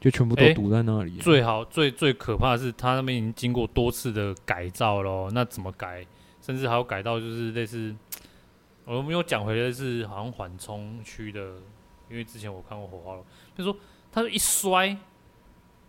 [0.00, 1.18] 就全部都堵在那里。
[1.18, 6.04] 最好最最可怕的是，他那边已经经过多次的改造了，那怎么改？
[6.42, 7.94] 甚至还有改到就是类似，
[8.96, 11.40] 我们又讲回来是好像缓冲区的，
[12.08, 13.24] 因为之前我看过火花了，
[13.56, 13.76] 就说
[14.10, 14.96] 他一摔，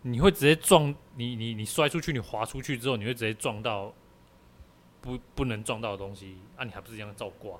[0.03, 3.91] 你会直接撞你你你摔出去，你滑出去之后，你会直接撞到
[5.01, 7.59] 不不能撞到的东西，啊，你还不是一样照挂？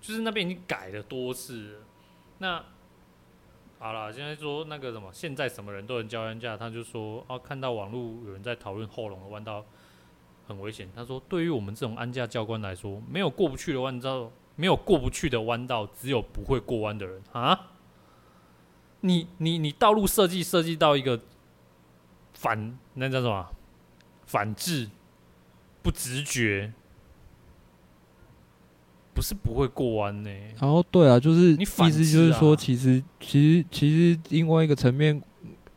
[0.00, 1.82] 就是那边已经改了多次，
[2.38, 2.64] 那
[3.78, 9.62] 好了，现在说那个什么，现在什么人都能交冤家，他就说哦，看到网络有人在讨论后龙的弯道
[10.52, 17.70] 很危险，他说对于我们这种安驾教官来说，没有过不去的弯道，没有过不去的弯道，只有不会过弯的人啊！
[19.00, 21.20] 你你你道路设计设计到一个
[22.34, 23.46] 反那叫什么
[24.26, 24.88] 反制
[25.82, 26.72] 不直觉。
[29.14, 30.30] 不不是不会过弯呢。
[30.60, 35.22] 然后对啊，就是你反、啊、意思就是说，其实其实其实另外一个层面，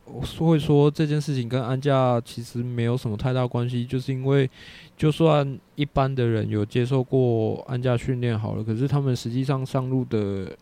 [0.06, 4.48] 会说这件事情跟安驾其实没有什么太大关系，就是因为
[4.96, 10.56] 就算一般的人有接受过安驾训练好了，可是他们实际上上路的，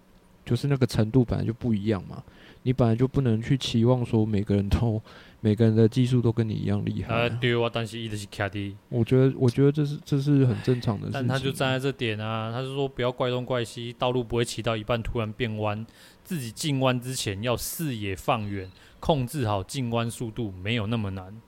[0.45, 2.23] 就是那个程度本来就不一样嘛。
[2.67, 4.99] 你本来就不能去期望说每个人都
[5.43, 7.27] 每个人的技术都跟你一样厉害啊。
[7.27, 8.75] 啊，对啊，但是一直是卡的。
[8.89, 11.21] 我觉得，我觉得这是这是很正常的事情。
[11.21, 15.85] 但他就站在这点啊，他就说不要怪东怪西，道路不会骑到一半突然变弯，
[16.25, 18.71] 自己进弯之前要视野放远，
[19.05, 21.39] 控制好进弯速度，没有那么难。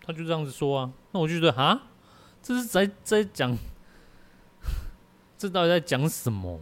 [0.00, 1.88] 他就这样子说啊，那我就觉得啊，
[2.40, 3.58] 这是在在讲，
[5.36, 6.60] 这到底在讲什么？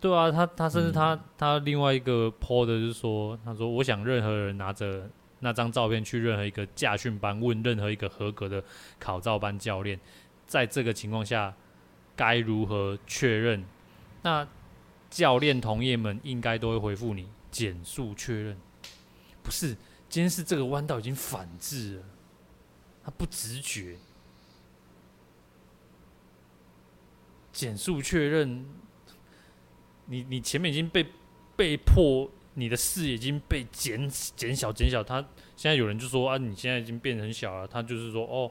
[0.00, 5.10] 对啊，他他甚至他、嗯、他另外一个 po 的就是说，他说我想任何人拿着
[5.40, 8.64] 那张照片去任何一个驾训班问任何一个合格的
[8.98, 10.00] 考照班教练，
[10.46, 11.54] 在这个情况下
[12.16, 13.62] 该如何确认？
[14.22, 14.48] 那
[15.10, 18.56] 教练同业们应该都会回复你减速确认。
[19.42, 19.76] 不是，
[20.08, 22.04] 今天是这个弯道已经反制了，
[23.02, 23.96] 他不直觉，
[27.52, 28.64] 减速确认。
[30.06, 31.06] 你你前面已经被
[31.54, 35.04] 被迫，你的视野已经被减减小减小。
[35.04, 35.20] 他
[35.54, 37.68] 现在有人就说啊，你现在已经变很小了。
[37.68, 38.50] 他就是说哦，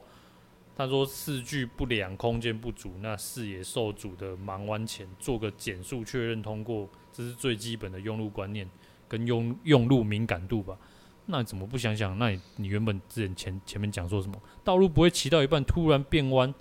[0.74, 8.66] 他说视距不良、空间不足，那视野受阻的盲弯前做个减速确认通过，这是最基本的用路观念
[9.10, 10.78] 跟用用路敏感度吧？
[11.26, 12.16] 那你怎么不想想？
[12.18, 14.40] 那你你原本之前前前面讲说什么？
[14.64, 16.54] 道路不会骑到一半突然变弯，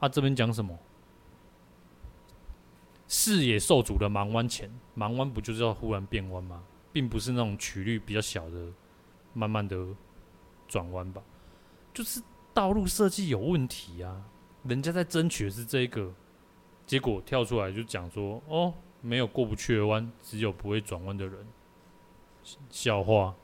[0.00, 0.78] 啊这边讲什么？
[3.08, 6.62] 视野受阻的盲弯前，盲弯不就是要忽然变弯吗？
[6.92, 8.66] 并不是那种曲率比较小的，
[9.32, 9.86] 慢慢的
[10.66, 11.22] 转弯吧。
[11.94, 12.20] 就是
[12.52, 14.24] 道路设计有问题啊！
[14.64, 16.12] 人家在争取的是这个，
[16.84, 21.46] 结果跳出来就讲说：“哦，没有过不去的弯，只有不会转弯的人。”
[22.70, 23.34] 笑话，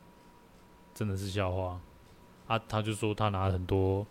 [0.94, 1.80] 真的是笑话。
[2.46, 4.06] 啊，他就说他拿了很多，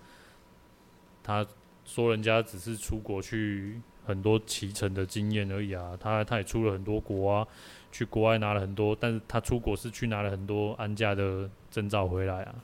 [1.24, 1.46] 他
[1.86, 3.82] 说人家只是出国去。
[4.04, 7.48] 很多骑乘的经验而已啊，他他也出了很多国啊，
[7.92, 12.56] 去国外拿了很多，但是他出国是去拿了很多安驾的证照回来啊，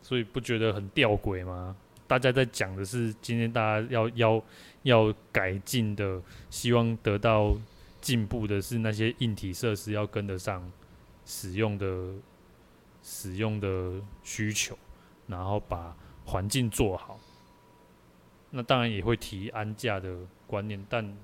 [0.00, 1.76] 所以不觉得很吊诡吗？
[2.06, 4.42] 大家在讲的是今天大家要要
[4.84, 7.54] 要改进的，希望得到
[8.00, 10.70] 进步的是那些硬体设施要跟得上
[11.24, 12.14] 使用的
[13.02, 14.76] 使用的需求，
[15.26, 17.18] 然后把环境做好。
[18.50, 21.16] 那当然也会提安驾的观念，但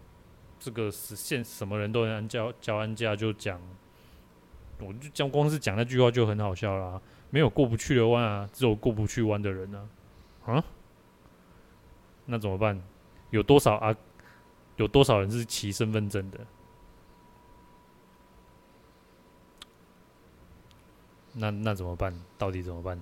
[0.61, 3.61] 这个实现什么人都能安交交安驾就讲，
[4.79, 7.01] 我就讲光是讲那句话就很好笑啦。
[7.31, 9.89] 没有过不去的弯啊，只有过不去弯的人啊，
[10.45, 10.65] 啊？
[12.27, 12.81] 那怎么办？
[13.31, 13.95] 有多少啊？
[14.77, 16.39] 有多少人是骑身份证的？
[21.39, 22.13] 那那怎么办？
[22.39, 23.01] 到底怎么办？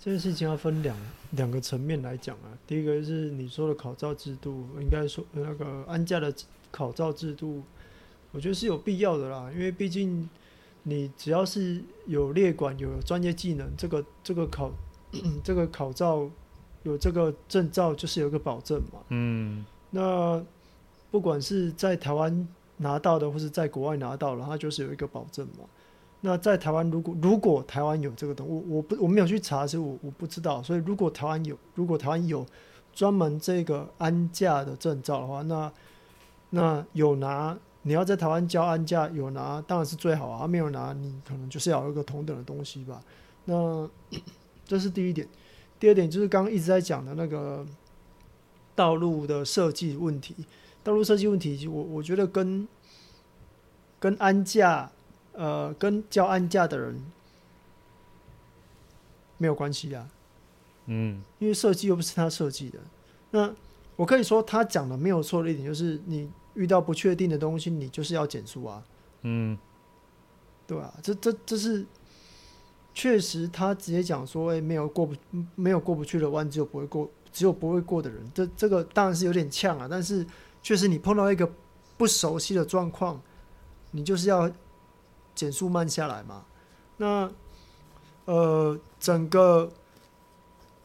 [0.00, 0.94] 这件事情要分两
[1.30, 2.52] 两个层面来讲啊。
[2.66, 6.34] 第一个是你说的考照制度，应该说那个安驾的
[6.70, 7.62] 考照制度，
[8.32, 9.50] 我觉得是有必要的啦。
[9.54, 10.28] 因为毕竟
[10.82, 14.70] 你只要是有列管、有专业技能，这个这个考
[15.42, 16.28] 这个考照
[16.82, 19.00] 有这个证照，就是有个保证嘛。
[19.08, 19.64] 嗯。
[19.90, 20.44] 那
[21.10, 22.46] 不管是在台湾
[22.78, 25.64] 拿到的，或是在国外拿到了，它就是有一个保证嘛。
[26.22, 30.62] 那在台湾，如果如果台湾有这个东西，我我不我没有去查，所以我我不知道。
[30.62, 32.46] 所以如果台湾有，如果台湾有
[32.94, 35.70] 专门这个安驾的证照的话，那
[36.50, 40.46] 那有拿，你要在台湾交安驾有拿，当然是最好啊。
[40.46, 43.02] 没有拿，你可能就是要有一个同等的东西吧。
[43.44, 43.86] 那
[44.64, 45.28] 这是第一点。
[45.78, 47.66] 第二点就是刚刚一直在讲的那个
[48.74, 50.34] 道路的设计问题。
[50.84, 52.68] 道路设计问题，我我觉得跟
[53.98, 54.92] 跟安驾。
[55.36, 56.94] 呃，跟教安驾的人
[59.36, 60.08] 没有关系啊，
[60.86, 62.78] 嗯，因为设计又不是他设计的。
[63.32, 63.52] 那
[63.96, 68.80] 我可以说他讲的没有错的一点就是，你遇到不确定的东西，你就是要减速啊，
[69.22, 69.58] 嗯，
[70.68, 70.94] 对啊？
[71.02, 71.84] 这这这是
[72.94, 75.16] 确实，他直接讲说，哎，没有过不
[75.56, 78.30] 没有过不去的弯，只有不会过，只有不会过的人。
[78.32, 80.24] 这这个当然是有点呛啊，但是
[80.64, 81.48] 确实你碰到一个
[81.96, 83.22] 不熟悉的状况，
[83.92, 84.50] 你就是要。
[85.36, 86.44] 减速慢下来嘛？
[86.96, 87.28] 那
[88.24, 89.68] 呃，整个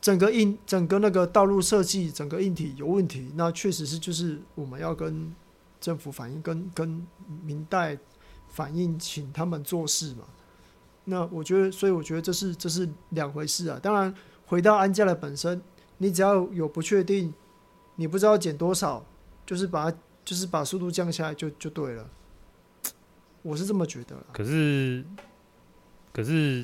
[0.02, 5.32] 整个硬整个那个道路设计，整个硬体有问题，那确实是就是我们要跟
[5.80, 7.08] 政府反映，跟跟
[7.44, 7.96] 民代
[8.48, 10.24] 反映，请他们做事嘛。
[11.04, 13.80] 那我觉得，所以我觉得这是这是两回事啊。
[13.80, 14.12] 当然
[14.48, 15.62] 回到安家的本身，
[16.00, 17.32] 你只要有不确定，
[17.98, 19.06] 你不知道减多少，
[19.50, 19.92] 就是把
[20.24, 22.08] 就是把速度降下来就就对了。
[23.42, 24.16] 我是这么觉得。
[24.32, 25.04] 可是，
[26.14, 26.64] 可是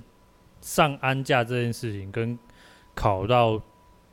[0.61, 2.37] 上安驾这件事情跟
[2.93, 3.59] 考到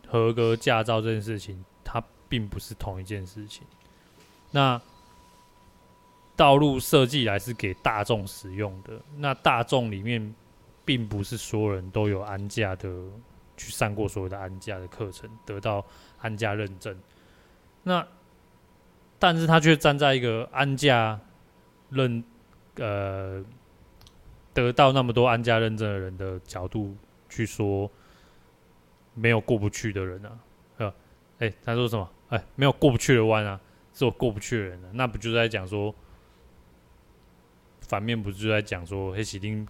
[0.09, 3.63] 合格驾照这件事情，它并不是同一件事情。
[4.53, 4.81] 那
[6.35, 10.35] 道路设计来是给大众使用的，那大众里面
[10.83, 12.89] 并不是所有人都有安驾的，
[13.55, 15.85] 去上过所有的安驾的课程，得到
[16.23, 16.99] 安驾认证。
[17.83, 18.07] 那，
[19.23, 21.21] 但是他却站在一个安驾
[21.91, 22.25] 认。
[22.77, 23.45] 呃，
[24.55, 26.97] 得到那么多安驾认证的人的角度
[27.29, 27.91] 去说，
[29.13, 30.39] 没有过不去的人啊，
[30.79, 30.95] 呃，
[31.41, 32.11] 哎、他说什么？
[32.31, 33.61] 哎、没有过不去的弯啊，
[33.93, 35.95] 是我过不去的人啊，那不就在讲说，
[37.83, 39.69] 反面不就在讲说，黑喜丁，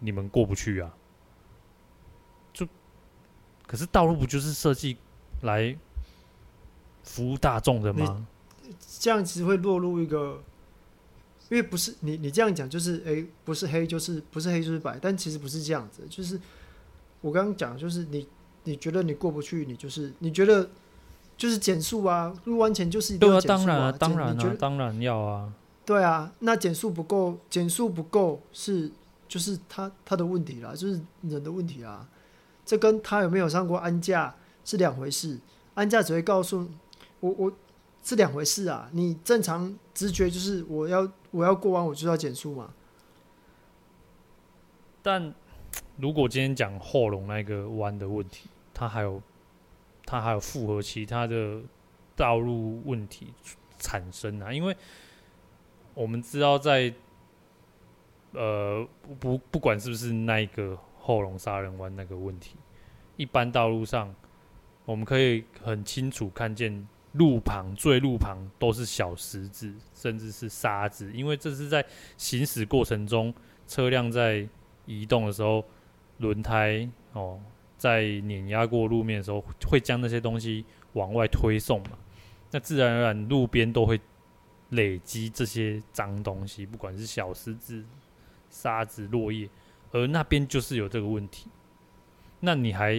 [0.00, 0.92] 你们过不去啊？
[2.52, 2.66] 就，
[3.68, 4.96] 可是道路不就是设计
[5.42, 5.76] 来
[7.04, 8.26] 服务大众的吗？
[8.98, 10.42] 这样其实会落入一个。
[11.48, 16.40] 因为不是你，你这样讲就是，诶、欸，不是黑就是不是黑就是白，但其实不是这样子，就是
[17.20, 18.26] 我刚刚讲，就是你
[18.64, 20.68] 你觉得你过不去，你就是你觉得
[21.36, 25.52] 就是减速啊，入弯前就是一定要减速啊，对啊，当然啊，当然啊，当然要啊，
[25.84, 28.90] 对啊，那减速不够，减速不够是
[29.28, 32.08] 就是他他的问题啦，就是人的问题啊，
[32.64, 34.34] 这跟他有没有上过安驾
[34.64, 35.38] 是两回事，
[35.74, 36.68] 安驾只会告诉
[37.20, 37.52] 我我。
[38.06, 38.88] 是两回事啊！
[38.92, 42.72] 你正常直觉就是我要我要过弯，我就要减速嘛。
[45.02, 45.34] 但
[45.96, 49.20] 如果今天讲后龙那个弯的问题，它还有
[50.04, 51.60] 它还有复合其他的
[52.14, 53.34] 道路问题
[53.80, 54.76] 产生啊，因为
[55.92, 56.94] 我们知道在
[58.34, 58.86] 呃
[59.18, 62.54] 不不管是不是那个后龙杀人弯那个问题，
[63.16, 64.14] 一般道路上
[64.84, 66.86] 我们可以很清楚看见。
[67.16, 71.84] 路旁、最路旁都是小石子，甚至是沙子，因为这是在
[72.16, 73.32] 行驶过程中，
[73.66, 74.46] 车辆在
[74.84, 75.64] 移动的时候，
[76.18, 77.40] 轮胎哦，
[77.76, 81.98] 在碾压过路面的时候，会将那些东西往外推送嘛。
[82.50, 84.00] 那自然而然，路边都会
[84.70, 87.84] 累积这些脏东西，不管是小石子、
[88.50, 89.48] 沙子、落叶，
[89.92, 91.48] 而那边就是有这个问题。
[92.40, 92.96] 那你还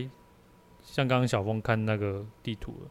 [0.82, 2.90] 像刚刚小峰看那个地图了。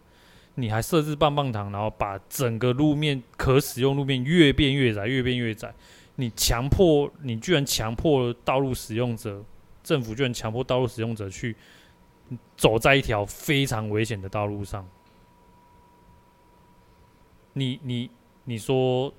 [0.59, 5.75] 你还设置棒棒糖，然后把整个路面可使用路面越变越窄，越变越窄。
[6.15, 9.45] 你强迫，你居然强迫道路使用者，
[9.83, 11.55] 政府居然强迫道路使用者去
[12.57, 14.89] 走在一条非常危险的道路上。
[17.53, 18.11] 你你
[18.45, 19.13] 你说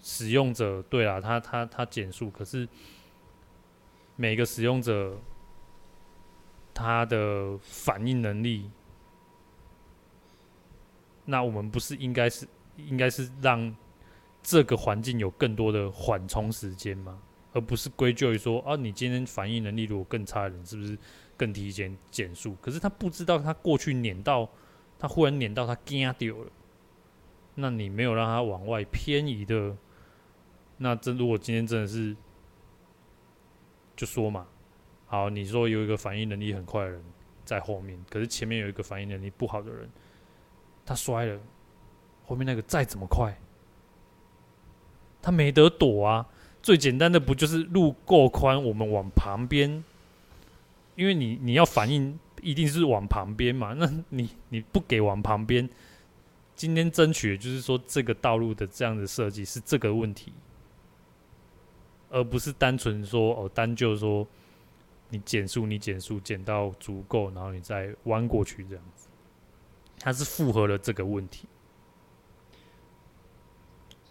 [0.00, 2.68] 使用者对啊，他他他减速，可是
[4.14, 5.18] 每个使用者
[6.72, 8.70] 他的反应能力。
[11.30, 13.74] 那我们不是应该是应该是让
[14.42, 17.20] 这个环境有更多的缓冲时间吗？
[17.52, 20.96] 而不是归咎于说，啊，你今天反应能力如果更差的人，是不是
[21.36, 22.56] 更提前减速？
[22.60, 24.48] 可是他不知道，他过去碾到，
[24.98, 26.46] 他忽然碾到他惊掉了。
[27.56, 29.76] 那你没有让他往外偏移的，
[30.76, 32.16] 那真如果今天真的是，
[33.96, 34.46] 就说嘛，
[35.06, 37.02] 好，你说有一个反应能力很快的人
[37.44, 39.90] 在后面，可是前面有一个反应能力不好的人。
[40.90, 41.38] 他摔了，
[42.26, 43.32] 后面那个再怎么快，
[45.22, 46.26] 他没得躲啊！
[46.60, 49.84] 最简单的不就是路够宽，我们往旁边，
[50.96, 53.72] 因为你你要反应一定是往旁边嘛。
[53.78, 55.70] 那你你不给往旁边，
[56.56, 60.32] 今天争取就是说这个道路的这样的设计是这个问题，
[62.08, 64.26] 而不是单纯说哦单就说
[65.10, 68.84] 你减速你减速减到足够，然后你再弯过去这样。
[70.02, 71.46] 它是符合了这个问题，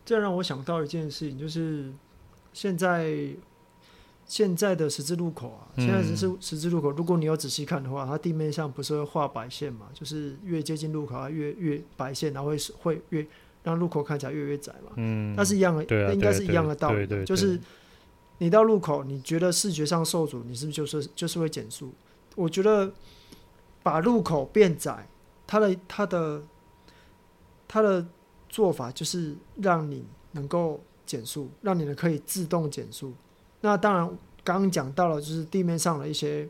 [0.06, 1.92] 这让我想到一件事情，就是
[2.54, 3.34] 现在
[4.28, 9.88] 现在的十字路口啊，现在十字十字路口，如果你有仔细看的话，它地面上不是会画白线嘛？
[9.92, 13.26] 就是越接近路口，它越越白线，然后会会越
[13.64, 14.92] 让路口看起来越越窄嘛。
[14.98, 17.26] 嗯，那是一样的，对啊，应该是一样的道理。
[17.26, 17.60] 就是
[18.38, 21.92] 你到路口，你觉得视觉上受阻，你是不是就是就是会减速？
[22.36, 22.94] 我觉得
[23.82, 25.08] 把路口变窄。
[25.50, 26.44] 他的他的
[27.68, 28.06] 他的
[28.48, 33.12] 做法就是让你能够减速，让你呢可以自动减速。
[33.62, 34.08] 那当然，
[34.44, 36.48] 刚刚讲到了，就是地面上的一些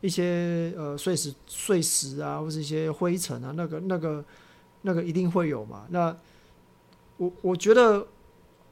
[0.00, 4.24] 一些呃碎石碎石啊，或是一些灰尘啊，那个那个
[4.82, 5.86] 那个一定会有嘛。
[5.90, 6.16] 那
[7.18, 8.04] 我我觉得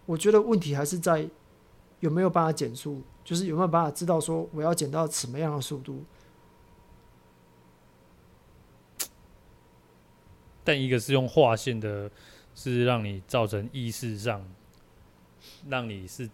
[0.07, 1.25] 我觉得问题还是在
[2.01, 6.03] 有没有办法减速，就是有没有办法知道说我要减到什么样的速度。
[10.67, 12.11] 但一个是用划线的，
[12.53, 14.45] 是让你造成意识上，
[15.69, 16.29] 让你是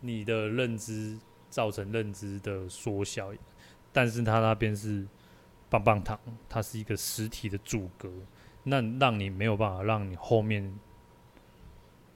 [0.00, 3.32] 你的认知造成认知的缩小，
[3.90, 5.06] 但是它那边是
[5.70, 8.12] 棒棒糖，它是一个实体的阻隔，
[8.64, 10.78] 那让你没有办法让你后面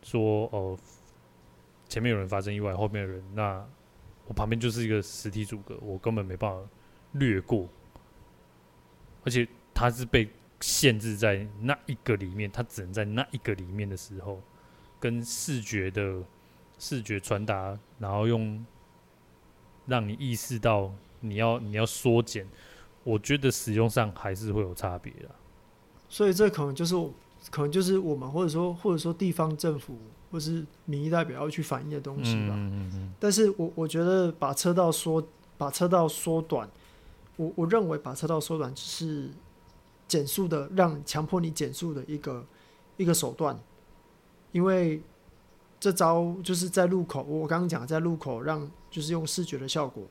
[0.02, 0.78] 说哦，
[1.88, 3.66] 前面有人发生意外，后面的人，那
[4.26, 6.68] 我旁边就是一个实体阻隔，我根本没办法
[7.12, 7.66] 略过，
[9.24, 10.28] 而且它是被。
[10.60, 14.40] 限制在那一个里面，它只能在那一个里面的时候，
[14.98, 16.22] 跟视觉的
[16.78, 18.62] 视觉传达，然后用
[19.86, 22.46] 让你意识到你要你要缩减，
[23.04, 25.30] 我觉得使用上还是会有差别的。
[26.10, 26.94] 所以这可能就是
[27.50, 29.96] 可能就是我们或者说或者说地方政府
[30.30, 32.54] 或是民意代表要去反映的东西吧。
[32.54, 33.14] 嗯嗯嗯。
[33.18, 36.68] 但是我我觉得把车道缩把车道缩短，
[37.36, 39.30] 我我认为把车道缩短只是。
[40.10, 42.44] 减速的，让强迫你减速的一个
[42.96, 43.56] 一个手段，
[44.50, 45.00] 因为
[45.78, 50.04] 这招就是在路口，我刚刚讲在路口让就是用视觉的效果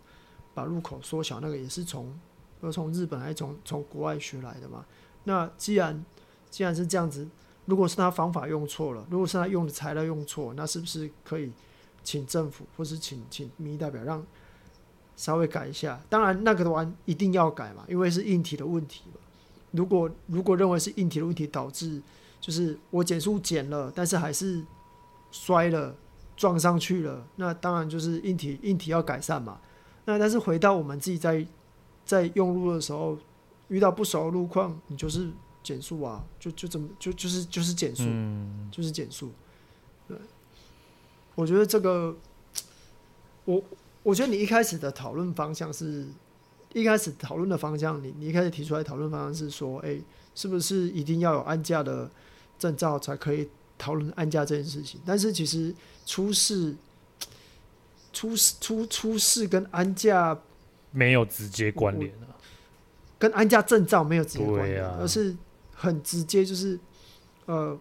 [0.54, 2.18] 把路口缩小，那个也是从
[2.62, 4.86] 呃从日本还是从从国外学来的嘛。
[5.26, 6.06] 那既然
[6.50, 7.28] 既然是这样子，
[7.66, 11.52] 如果是他方法用错了，如果是他用的材料用错，那是不是可以
[12.04, 14.26] 请政府或是请请民意代表让
[15.18, 16.02] 稍微改一下？
[16.10, 19.20] 当然那个的话一定要改嘛，因为是硬体的问题嘛。
[19.72, 22.02] 如果如果认为是硬体的问题导致，
[22.42, 24.64] 就是我减速减了，但是还是
[25.32, 25.96] 摔了
[26.36, 29.60] 撞上去了，那当然就是硬体硬体要改善嘛。
[30.06, 31.46] 那但是回到我们自己在
[32.04, 33.18] 在用路的时候，
[33.68, 35.30] 遇到不熟的路况，你就是
[35.62, 38.04] 减速啊，就就怎么就就是就是减速，
[38.72, 39.30] 就是减速。
[40.08, 40.18] 对，
[41.36, 42.18] 我觉得这个，
[43.46, 43.64] 我
[44.02, 46.08] 我觉得你一开始的讨论方向是。
[46.74, 50.04] 一开始讨论的方向，你你一开始提出来讨论方向是说，哎、欸，
[50.36, 52.10] 是不是一定要有安驾的
[52.58, 55.02] 证照才可以讨论安驾这件事情？
[55.06, 55.74] 但是其实
[56.06, 56.76] 出事、
[58.14, 60.40] 出事、出出事跟安驾
[60.92, 62.38] 没有直接关联啊，
[63.18, 65.36] 跟安驾证照没有直接关联，啊、而是
[65.74, 66.80] 很直接，就是
[67.46, 67.76] 呃，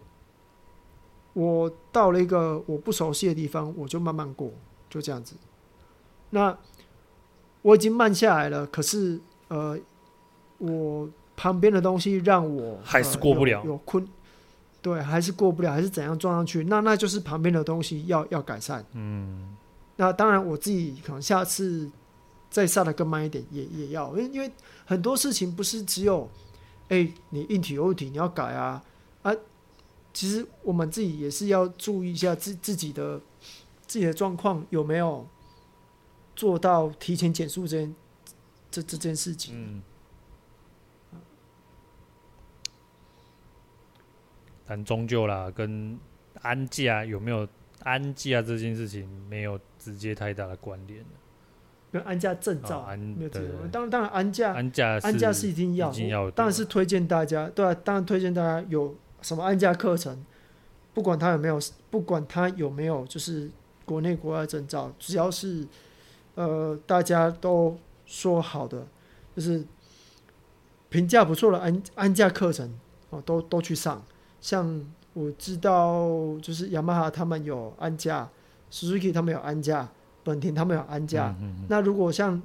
[1.35, 4.51] 我到了一个我不熟悉的地方，我就慢慢过，
[4.89, 5.35] 就这样子。
[6.31, 6.57] 那
[7.63, 9.77] 我已经慢下来了，可是呃，
[10.59, 14.07] 我旁边的东西让我还是过不了，呃、有，有困，
[14.81, 16.65] 对，还是过不了，还是怎样撞上去？
[16.65, 18.85] 那那就是旁边的东西要要改善。
[18.93, 19.57] 嗯，
[19.97, 21.91] 那当然我自己可能下次
[22.49, 24.51] 再刹的更慢一点也，也也要，因为因为
[24.87, 26.29] 很多事情不是只有，
[26.89, 28.83] 哎、欸，你硬体有问题你要改啊
[29.23, 29.35] 啊，
[30.15, 33.21] 其实我们自己也是要注意一下自自己的
[33.87, 35.27] 自己的状况有没有。
[36.39, 37.97] 做到提前减速这件
[38.71, 39.83] 这这件事情，嗯，
[44.65, 45.99] 但终究啦，跟
[46.43, 47.49] 安驾有没有
[47.81, 51.05] 安驾这件事情没有直接太大的关联。
[51.91, 53.49] 跟安驾证照没有直接。
[53.73, 60.25] 当然，当然安驾安驾安驾是一定要，要当然是推荐大家，对啊，当然推荐大家有什么安驾课程，
[60.95, 61.59] 不管他有没有，
[61.91, 63.51] 不管他有没有，就是
[63.85, 65.67] 国内国外证照，只要是。
[66.39, 67.77] 呃，大家都
[68.07, 68.87] 说好的，
[69.35, 69.65] 就是
[70.89, 72.73] 评价不错的安安驾课程
[73.11, 74.01] 哦，都都去上。
[74.41, 74.81] 像
[75.15, 76.07] 我知道，
[76.41, 78.31] 就是雅马哈他们有安驾
[78.71, 79.89] ，Suzuki 他们有安驾，
[80.23, 81.35] 本田他们有安驾。
[81.41, 81.67] 嗯嗯嗯。
[81.69, 82.41] 那如果像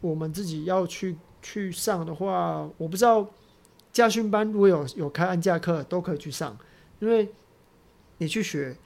[0.00, 3.24] 我们自己要去去上的话，我不知道
[3.92, 6.58] 驾训班如果有有开安驾课，都可以去上，
[6.98, 7.30] 因为
[8.18, 8.76] 你去学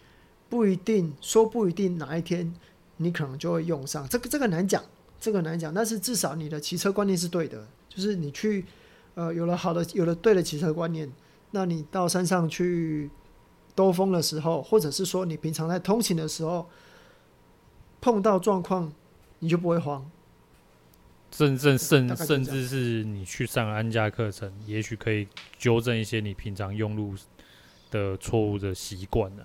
[0.51, 2.55] 不一定说不一定哪一天。
[2.99, 4.85] 你可能就会用上这个，这个难讲，
[5.19, 5.73] 这个难讲。
[5.73, 8.65] 但是至少你的骑车观念是对的，就是你去，
[9.15, 11.11] 呃，有了好的，有了对的骑车观念，
[11.53, 13.11] 那你到山上去
[13.75, 16.69] 兜风的时候，或者是说你平常在通勤的时候
[18.01, 18.93] 碰到状况，
[19.39, 20.09] 你就不会慌。
[21.31, 25.29] 甚至甚甚至是你去上安驾课程，也许可以
[25.59, 27.15] 纠正一些你平常用路
[27.91, 29.43] 的错误的习惯呢，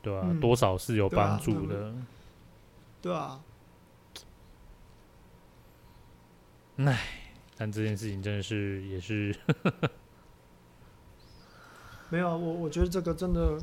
[0.00, 0.28] 对吧、啊？
[0.30, 1.92] 嗯、多少是有帮助的。
[3.06, 3.40] 对啊，
[6.78, 6.98] 唉，
[7.56, 9.32] 但这件事情真的是也是，
[12.10, 13.60] 没有我，我觉得这个真的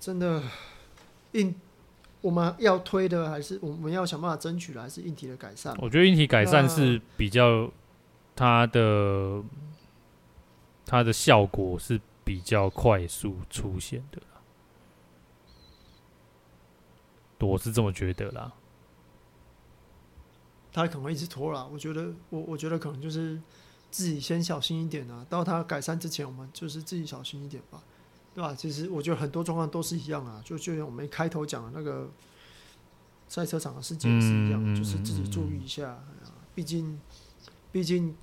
[0.00, 0.42] 真的
[1.34, 1.54] 硬，
[2.20, 5.72] 我们要推的还是我们要想办法争取的还是硬体的改善。
[5.78, 7.70] 我觉得硬体改善是比较
[8.34, 9.40] 它的
[10.84, 14.20] 它的效果是比较快速出现的。
[17.40, 18.52] 我是这么觉得啦，
[20.72, 21.66] 他可能会一直拖啦。
[21.70, 23.40] 我觉得，我我觉得可能就是
[23.90, 25.26] 自己先小心一点啊。
[25.28, 27.82] 到他改善之前，我们就是自己小心一点吧，
[28.34, 28.54] 对吧？
[28.54, 32.08] 其实我觉得很多状况都是一样啊，就就像我们开头讲的那个
[33.28, 35.98] 赛车场的事件也是一样，嗯就是自己注意一下。
[36.54, 36.98] 毕竟，
[37.70, 38.16] 毕竟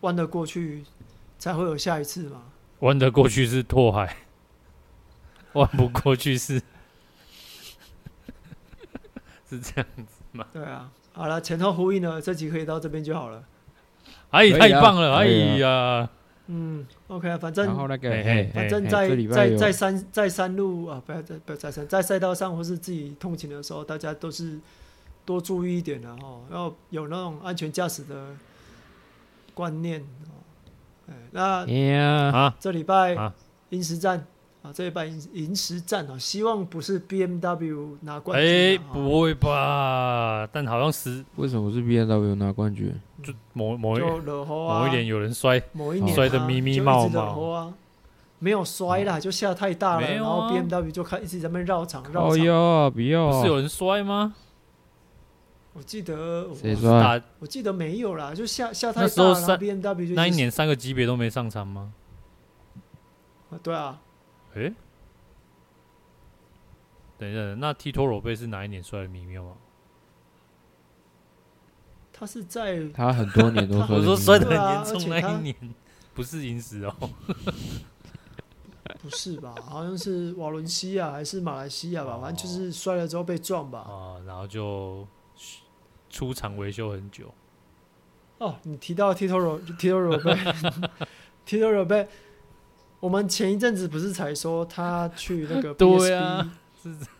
[0.00, 0.84] 弯得过去
[1.38, 2.44] 才会有下一次嘛。
[2.80, 4.16] 弯得过去是拓海，
[5.52, 6.62] 弯不过去是
[9.54, 10.46] 是这样子吗？
[10.52, 13.42] 对啊，好了，前后呼应了，这集可以到这边就好了。
[14.30, 15.14] 哎，太棒了！
[15.14, 15.26] 哎
[15.58, 16.08] 呀，
[16.48, 24.58] 嗯，OK，反正然后那个，嘿嘿嘿反正在在在山在山路啊，不要在不要在山，在赛道上或是自己通勤的时候，大家都是
[25.24, 28.26] 多注意一点的哦，要有那种安全驾驶的
[29.54, 30.34] 观念哦。
[31.08, 33.32] 哎，那啊，这礼拜啊
[33.70, 34.26] 银石站
[34.64, 38.92] 啊，这礼拜银银石站啊，希望不是 BMW 拿冠哎，军、啊。
[38.94, 40.48] 不会吧？
[40.50, 42.90] 但好像是为什么是 B M W 拿冠军？
[43.22, 47.06] 就某某一就惹祸啊，某一年有人摔，某一年、啊、摔的咪咪冒
[47.52, 47.74] 啊，
[48.38, 52.46] 没有摔啦，就下太大了，没有然后啊 BMW 就开一直在那边绕场绕哦场。
[52.46, 53.32] 哟，不要啊！
[53.32, 54.34] 不是有人摔吗？
[55.74, 61.92] 我记得我谁摔我记得没有啦，就下下太大，那时候三 BMW 那一年三个级别都没上场吗？
[63.50, 64.00] 啊对啊，
[64.54, 64.72] 诶，
[67.18, 69.56] 等一下，那 Tito 罗贝是哪一年摔的迷妙吗？
[72.12, 75.54] 他是在他很多年都 他我说摔的很严重那一年，
[76.14, 76.94] 不是银石哦。
[79.02, 79.54] 不是吧？
[79.62, 82.14] 好像是瓦伦西亚还是马来西亚吧？
[82.14, 83.80] 哦反正就是摔了之后被撞吧。
[83.80, 85.06] 啊，然后就
[86.08, 87.32] 出厂维修很久。
[88.38, 90.80] 哦，你提到 Tito Ro Tito Robe
[91.46, 92.06] Tito Robe，
[93.04, 96.52] 我们前一阵子不是才说他去那个 BSB，对啊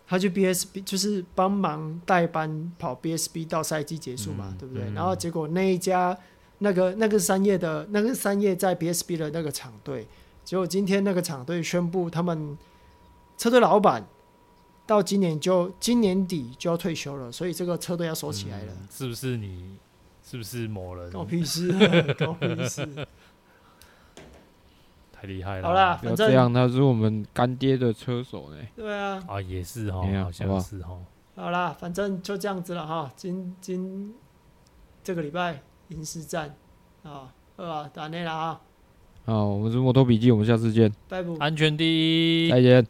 [0.06, 4.84] 他去 BSB 就是帮忙代班跑 BSB 到赛季结束嘛，嗯对不对？
[4.84, 6.16] 嗯然后结果那一家
[6.58, 10.06] 那个那个三叶的那个三叶在 BSB 的那个厂队，
[10.42, 12.56] 结果今天那个厂队宣布他们
[13.36, 14.06] 车队老板
[14.86, 18.72] 到今年就今年底就要退休了，所以这个车队要收起来了。
[18.72, 19.76] 嗯是不是你？
[20.26, 21.10] 是不是某人？
[21.12, 21.70] 狗屁事，
[22.18, 22.88] 狗屁事。
[25.24, 25.68] 太厉害了。
[25.68, 28.58] 好啦，反正这样，他是我们干爹的车手呢。
[28.76, 30.98] 对啊，啊，也是哈好像是哈。
[31.34, 33.10] 好啦，反正就这样子了哈。
[33.16, 34.14] 今今
[35.02, 36.54] 这个礼拜银石站
[37.02, 38.60] 啊，二啊打内了啊，
[39.24, 41.30] 好，我们是摩托笔记，我们下次见，拜拜。
[41.38, 42.50] 安全第一。
[42.50, 42.86] 再见。